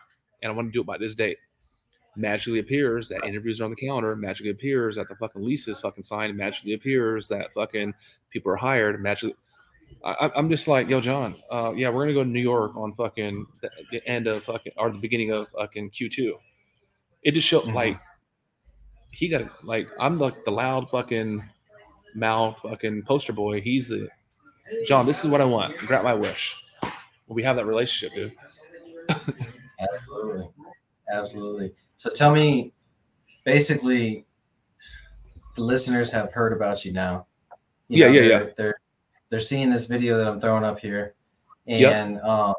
[0.43, 1.37] and I want to do it by this date.
[2.15, 4.15] Magically appears that interviews are on the calendar.
[4.15, 6.35] Magically appears that the fucking lease is fucking signed.
[6.37, 7.93] Magically appears that fucking
[8.29, 9.01] people are hired.
[9.01, 9.35] Magically,
[10.03, 11.35] I, I'm just like, yo, John.
[11.51, 13.45] Uh, yeah, we're gonna go to New York on fucking
[13.91, 16.33] the, end of fucking or the beginning of fucking Q2.
[17.23, 17.73] It just showed Mhm.
[17.73, 17.99] like
[19.11, 21.43] he got like I'm like the loud fucking
[22.13, 23.61] mouth fucking poster boy.
[23.61, 24.07] He's the
[24.85, 25.05] John.
[25.05, 25.77] This is what I want.
[25.77, 26.55] Grant my wish.
[27.27, 28.33] We have that relationship, dude.
[29.79, 30.47] Absolutely.
[31.11, 31.73] Absolutely.
[31.97, 32.73] So tell me,
[33.45, 34.25] basically,
[35.55, 37.27] the listeners have heard about you now.
[37.87, 38.49] Yeah, yeah, they're, yeah.
[38.57, 38.75] They're
[39.29, 41.15] they're seeing this video that I'm throwing up here,
[41.65, 41.91] Yep.
[41.93, 42.53] and um,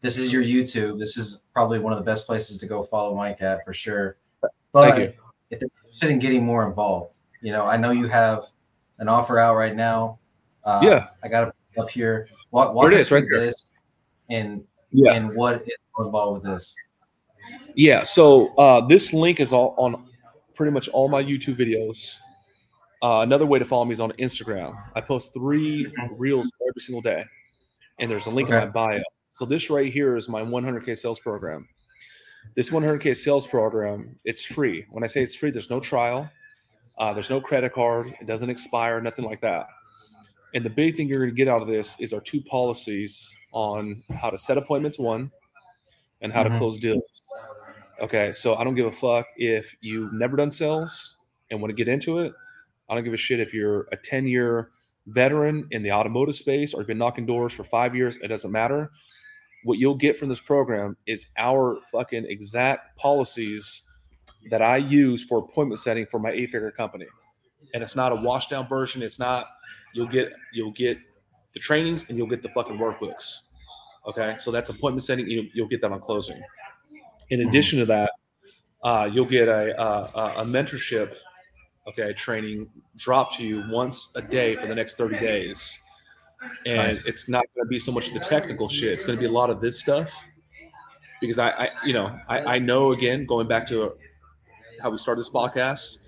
[0.00, 0.98] this is your YouTube.
[0.98, 4.16] This is probably one of the best places to go follow Mike at for sure.
[4.72, 5.12] But you.
[5.50, 8.44] if they're interested in getting more involved, you know, I know you have
[8.98, 10.18] an offer out right now.
[10.64, 11.06] Uh, Yeah.
[11.22, 12.28] I got it up here.
[12.50, 13.72] Walk, walk us is, right through this,
[14.30, 14.62] and
[14.92, 15.12] Yeah.
[15.12, 16.74] and what is involved with this.
[17.74, 18.02] Yeah.
[18.02, 20.06] So uh, this link is all on
[20.54, 22.18] pretty much all my YouTube videos.
[23.02, 24.76] Uh, another way to follow me is on Instagram.
[24.94, 25.86] I post three
[26.16, 27.24] reels every single day,
[28.00, 29.00] and there's a link in my bio.
[29.30, 31.68] So this right here is my 100k sales program.
[32.56, 34.84] This 100k sales program, it's free.
[34.90, 36.28] When I say it's free, there's no trial.
[36.98, 38.12] Uh, there's no credit card.
[38.20, 39.00] It doesn't expire.
[39.00, 39.68] Nothing like that.
[40.54, 43.32] And the big thing you're going to get out of this is our two policies
[43.52, 45.30] on how to set appointments, one,
[46.20, 46.52] and how Mhm.
[46.52, 47.22] to close deals.
[48.00, 51.16] Okay, so I don't give a fuck if you've never done sales
[51.50, 52.32] and want to get into it.
[52.88, 54.70] I don't give a shit if you're a 10 year
[55.06, 58.16] veteran in the automotive space or you've been knocking doors for five years.
[58.18, 58.90] It doesn't matter.
[59.64, 63.82] What you'll get from this program is our fucking exact policies
[64.50, 67.06] that I use for appointment setting for my eight figure company.
[67.74, 69.02] And it's not a washed down version.
[69.02, 69.46] It's not,
[69.94, 70.98] you'll get, you'll get
[71.54, 73.40] the trainings and you'll get the fucking workbooks.
[74.08, 74.36] Okay.
[74.38, 75.28] So that's appointment setting.
[75.28, 76.40] You, you'll get that on closing.
[77.30, 78.10] In addition to that,
[78.82, 81.14] uh, you'll get a, a, a mentorship,
[81.88, 85.78] okay, training dropped to you once a day for the next 30 days.
[86.64, 87.04] And Nice.
[87.04, 88.92] it's not going to be so much the technical shit.
[88.92, 90.24] It's going to be a lot of this stuff
[91.20, 93.94] because I, I you know, I, I know again, going back to
[94.80, 95.98] how we started this podcast,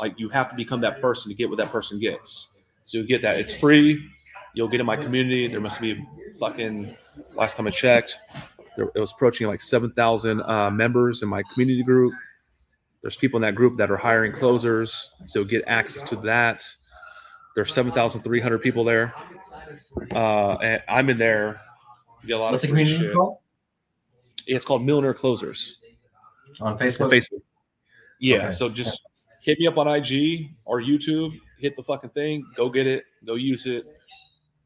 [0.00, 2.58] like you have to become that person to get what that person gets.
[2.84, 3.36] So you get that.
[3.36, 4.04] It's free.
[4.54, 5.48] You'll get in my community.
[5.48, 6.04] There must be
[6.38, 6.96] fucking
[7.34, 8.18] last time I checked,
[8.76, 12.14] there, it was approaching like 7,000 uh, members in my community group.
[13.02, 15.10] There's people in that group that are hiring closers.
[15.24, 16.66] So get access to that.
[17.54, 19.14] There's 7,300 people there.
[20.14, 21.60] Uh, and I'm in there.
[22.22, 23.16] You get a lot What's the of free community shit.
[23.16, 23.38] called
[24.46, 25.76] It's called Millionaire Closers
[26.60, 27.10] on on Facebook?
[27.10, 27.42] Facebook.
[28.18, 28.36] Yeah.
[28.36, 28.50] Okay.
[28.52, 29.00] So just
[29.42, 31.38] hit me up on IG or YouTube.
[31.58, 32.44] Hit the fucking thing.
[32.56, 33.04] Go get it.
[33.26, 33.84] Go use it.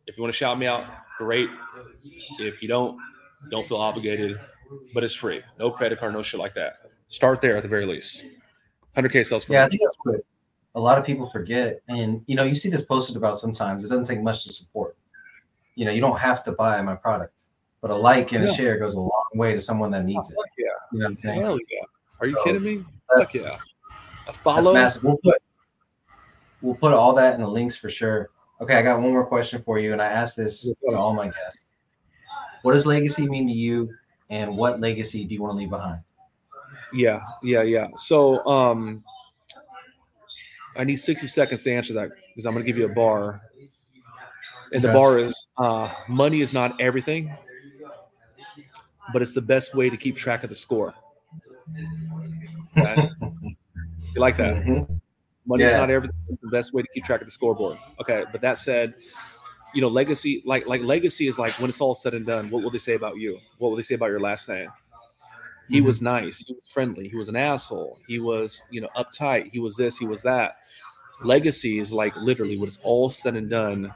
[0.06, 0.84] If you want to shout me out,
[1.18, 1.48] great.
[2.38, 2.98] If you don't,
[3.50, 4.36] don't feel obligated.
[4.92, 5.42] But it's free.
[5.58, 6.90] No credit card, no shit like that.
[7.08, 8.24] Start there at the very least.
[8.96, 9.44] 100k sales.
[9.44, 10.20] For Yeah, I think that's what
[10.74, 11.80] a lot of people forget.
[11.88, 13.84] And you know, you see this posted about sometimes.
[13.84, 14.96] It doesn't take much to support.
[15.74, 17.44] You know, you don't have to buy my product,
[17.80, 20.36] but a like and a share goes a long way to someone that needs it.
[20.56, 20.64] Yeah.
[20.92, 21.40] You know what I'm saying?
[21.40, 21.80] Hell yeah.
[22.20, 22.84] Are you So, kidding me?
[23.16, 23.42] Fuck yeah.
[23.42, 23.58] A
[24.26, 24.72] That's follow.
[24.72, 25.04] massive.
[25.04, 25.42] We'll put
[26.62, 28.30] we'll put all that in the links for sure.
[28.60, 31.26] Okay, I got one more question for you, and I ask this to all my
[31.26, 31.66] guests.
[32.62, 33.94] What does legacy mean to you,
[34.30, 36.00] and what legacy do you want to leave behind?
[36.92, 37.88] Yeah, yeah, yeah.
[37.96, 39.04] So um
[40.76, 43.40] I need 60 seconds to answer that because I'm gonna give you a bar.
[44.72, 47.36] And the bar is uh money is not everything,
[49.12, 50.94] but it's the best way to keep track of the score.
[52.78, 53.08] Okay?
[53.42, 54.54] you like that?
[54.64, 55.00] Mhm.
[55.46, 55.78] Money is Yeah.
[55.78, 56.16] not everything.
[56.28, 57.78] It's the best way to keep track of the scoreboard.
[58.00, 58.94] Okay, but that said,
[59.74, 62.50] you know, legacy, like like legacy is like when it's all said and done.
[62.50, 63.38] What will they say about you?
[63.58, 64.68] What will they say about your last name?
[65.68, 65.84] He Mhm.
[65.86, 66.46] was nice.
[66.46, 67.08] He was friendly.
[67.08, 67.98] He was an asshole.
[68.06, 69.50] He was, you know, uptight.
[69.50, 69.96] He was this.
[69.98, 70.56] He was that.
[71.22, 73.92] Legacy is like literally when it's all said and done.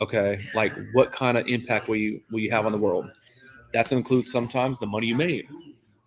[0.00, 3.10] Okay, like what kind of impact will you will you have on the world?
[3.72, 5.46] That's include sometimes the money you made.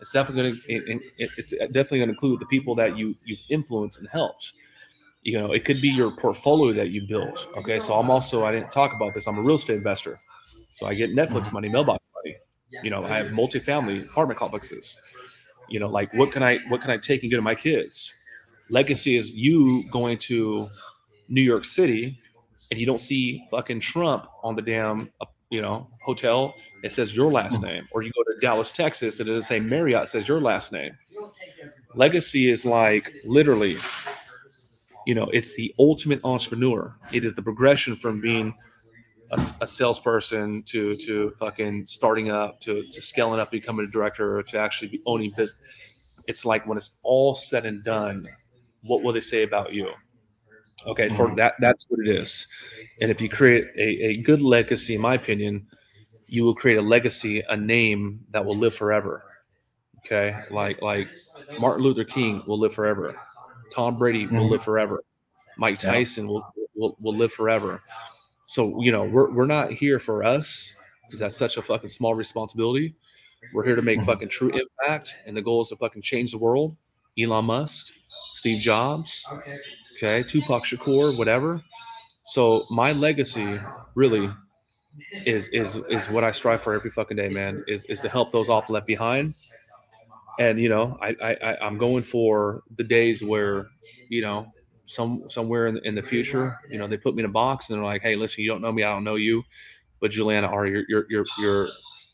[0.01, 3.41] It's definitely going to it, it's definitely going to include the people that you you've
[3.49, 4.53] influenced and helped.
[5.27, 7.49] You know, it could be your portfolio that you built.
[7.57, 9.27] Okay, so I'm also I didn't talk about this.
[9.27, 10.21] I'm a real estate investor,
[10.73, 11.55] so I get Netflix mm-hmm.
[11.55, 12.37] money, mailbox money.
[12.81, 15.01] You know, I have multifamily apartment complexes.
[15.67, 18.15] You know, like what can I what can I take and give to my kids?
[18.69, 20.69] Legacy is you going to
[21.27, 22.17] New York City
[22.71, 25.09] and you don't see fucking Trump on the damn
[25.49, 26.55] you know hotel.
[26.83, 27.63] It says your last mm.
[27.63, 30.07] name, or you go to Dallas, Texas, and it doesn't say Marriott.
[30.07, 30.97] Says your last name.
[31.95, 33.77] Legacy is like literally,
[35.07, 36.93] you know, it's the ultimate entrepreneur.
[37.13, 38.53] It is the progression from being
[39.31, 44.43] a, a salesperson to to fucking starting up to to scaling up, becoming a director,
[44.43, 45.61] to actually be owning business.
[46.27, 48.27] It's like when it's all said and done,
[48.81, 49.91] what will they say about you?
[50.85, 51.35] Okay, for mm-hmm.
[51.35, 52.45] that, that's what it is.
[52.99, 55.67] And if you create a, a good legacy, in my opinion,
[56.27, 59.23] you will create a legacy, a name that will live forever.
[59.99, 61.07] Okay, like like
[61.59, 63.15] Martin Luther King will live forever.
[63.71, 64.51] Tom Brady will Mhm.
[64.51, 65.03] live forever.
[65.57, 65.91] Mike Yeah.
[65.91, 66.43] Tyson will,
[66.75, 67.81] will will live forever.
[68.45, 72.15] So you know we're we're not here for us because that's such a fucking small
[72.15, 72.95] responsibility.
[73.53, 74.05] We're here to make Mhm.
[74.05, 76.75] fucking true impact, and the goal is to fucking change the world.
[77.19, 77.93] Elon Musk,
[78.31, 79.25] Steve Jobs,
[79.95, 81.63] okay, Tupac Shakur, whatever.
[82.23, 83.59] So my legacy
[83.95, 84.29] really
[85.25, 87.63] is is is what I strive for every fucking day, man.
[87.67, 89.33] Is is to help those off left behind.
[90.39, 93.67] And you know, I I I'm going for the days where,
[94.09, 94.51] you know,
[94.85, 97.69] some somewhere in the, in the future, you know, they put me in a box
[97.69, 99.43] and they're like, hey, listen, you don't know me, I don't know you,
[99.99, 101.69] but Juliana, are your your your your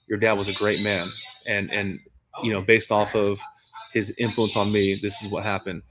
[0.07, 1.11] your dad was a great man,
[1.47, 1.99] and and
[2.43, 3.39] you know, based off of
[3.91, 5.81] his influence on me, this is what happened.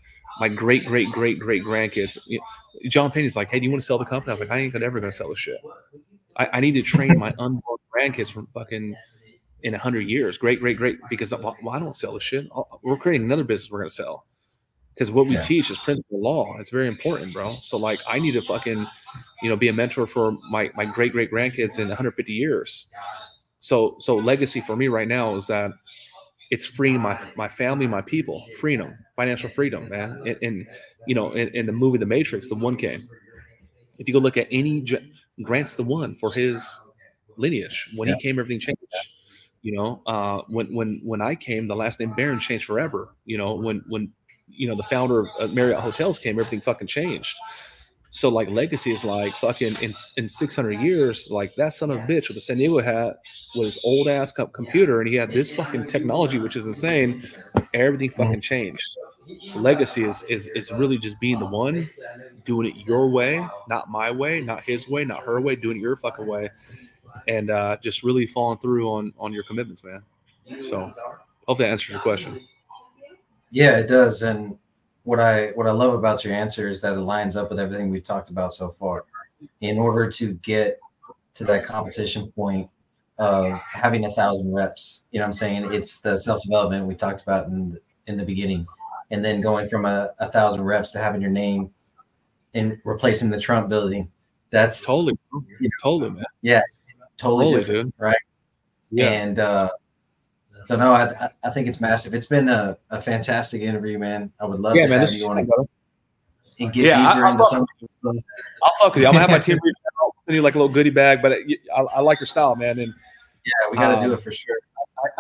[0.41, 3.87] My great great great great grandkids, you know, John like, hey, do you want to
[3.87, 4.31] sell the company?
[4.31, 5.61] I was like, I ain't ever gonna sell this shit.
[6.37, 8.97] I, I need to train my unborn grandkids from fucking
[9.63, 10.39] in a hundred years.
[10.39, 10.99] Great, great, great.
[11.11, 12.49] Because well, I don't sell this shit.
[12.83, 14.27] We're creating another business we're gonna sell.
[14.95, 15.41] because what we Yeah.
[15.41, 16.57] teach is principle law.
[16.61, 17.59] It's very important, bro.
[17.63, 18.87] So like, I need to fucking,
[19.43, 22.89] you know, be a mentor for my my great great grandkids in 150 years.
[23.61, 25.71] So so legacy for me right now is that
[26.51, 30.23] it's freeing my my family, my people, freedom, financial freedom, man.
[30.27, 30.67] And, and
[31.07, 33.09] you know, in, in the movie The Matrix, the one came.
[33.99, 34.85] If you go look at any
[35.43, 36.79] Grant's the one for his
[37.37, 37.91] lineage.
[37.97, 38.17] When Yeah.
[38.17, 38.81] he came, everything changed.
[39.63, 43.15] You know, uh, when when when I came, the last name Barron changed forever.
[43.25, 44.13] You know, when when
[44.49, 47.37] you know the founder of uh, Marriott Hotels came, everything fucking changed.
[48.11, 52.01] So like legacy is like fucking in in 600 years, like that son of a
[52.01, 53.17] bitch with the San Diego hat
[53.55, 57.17] with his old ass co- computer, and he had this fucking technology, which is insane.
[57.75, 58.99] Everything fucking changed.
[59.45, 61.91] So legacy is is is really just being the one,
[62.45, 65.81] doing it your way, not my way, not his way, not her way, doing it
[65.81, 66.51] your fucking way,
[67.29, 70.03] and uh, just really following through on on your commitments, man.
[70.63, 70.91] So
[71.47, 72.47] hopefully that answers your question.
[73.51, 74.23] Yeah, it does.
[74.23, 74.57] And
[75.05, 77.91] what I what I love about your answer is that it lines up with everything
[77.91, 79.05] we've talked about so far.
[79.61, 80.79] In order to get
[81.35, 82.71] to that competition point
[83.19, 85.73] of having a thousand reps, you know what I'm saying?
[85.73, 88.67] It's the self-development we talked about in the, in the beginning.
[89.11, 91.71] And then going from a, a thousand reps to having your name
[92.55, 94.11] and replacing the Trump building.
[94.51, 95.45] That's Totally, bro.
[95.83, 96.25] totally, man.
[97.23, 97.85] Totally, different.
[97.87, 97.93] dude.
[97.99, 98.17] right?
[98.91, 99.71] Yeah, And uh,
[100.65, 102.13] so no, I, I- think it's massive.
[102.15, 104.31] It's been a, a fantastic interview, man.
[104.39, 105.01] I would love yeah, to man.
[105.01, 105.69] have you on brother.
[106.61, 108.15] and get Yeah, deeper I into some stuff.
[108.63, 109.07] I'll fuck with you.
[109.09, 111.21] I'm gonna have my team reach out, I'll send you like a little goodie bag,
[111.23, 112.79] but it, I, I like your style, man.
[112.79, 112.93] And
[113.45, 114.57] Yeah, we got to Um, do it for sure.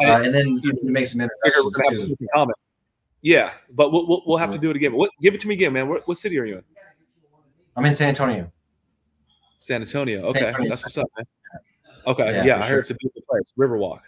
[0.02, 2.16] I, Uh, and then you make some introductions too.
[2.34, 2.54] common.
[3.22, 4.92] Yeah, but we'll, we'll, we'll have to do it again.
[4.94, 5.88] What, give it to me again, man.
[5.88, 6.64] What, what city are you in?
[7.76, 8.50] I'm in San Antonio.
[9.58, 10.22] San Antonio.
[10.26, 10.68] Okay, Antonio.
[10.70, 11.24] that's what's up, man.
[12.06, 12.68] Okay, Yeah, yeah, I sure.
[12.70, 14.00] heard it's a beautiful place, Riverwalk.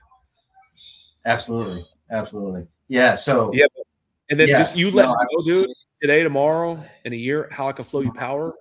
[1.26, 2.66] Absolutely, absolutely.
[2.88, 3.14] Yeah.
[3.14, 3.66] So Yeah,
[4.30, 5.70] and then Yeah, just you let no, me know, dude,
[6.02, 8.52] today, tomorrow, in a year, how I can flow you power,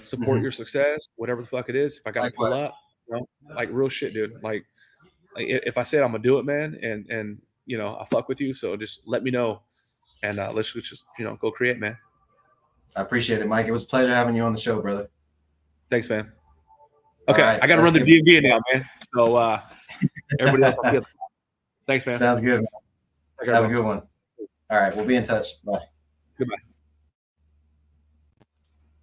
[0.00, 0.42] support Mhm.
[0.42, 1.98] your success, whatever the fuck it is.
[1.98, 2.72] If I gotta pull up,
[3.08, 4.42] you know, like real shit, dude.
[4.42, 4.64] Like,
[5.34, 8.28] like if I said I'm gonna do it, man, and and you know I fuck
[8.28, 9.62] with you, so just let me know,
[10.22, 11.98] and uh, let's just you know go create, man.
[12.94, 13.66] I appreciate it, Mike.
[13.66, 15.10] It was a pleasure having you on the show, brother.
[15.90, 16.32] Thanks, man.
[17.28, 18.88] Okay, right, I gotta run the D&D now, man.
[19.14, 19.60] So uh,
[20.38, 21.04] everybody else, I'll get.
[21.86, 22.16] Thanks, man.
[22.16, 22.64] Sounds good.
[23.46, 24.02] Have a good one.
[24.70, 25.62] All right, we'll be in touch.
[25.64, 25.80] Bye.
[26.38, 26.56] Goodbye.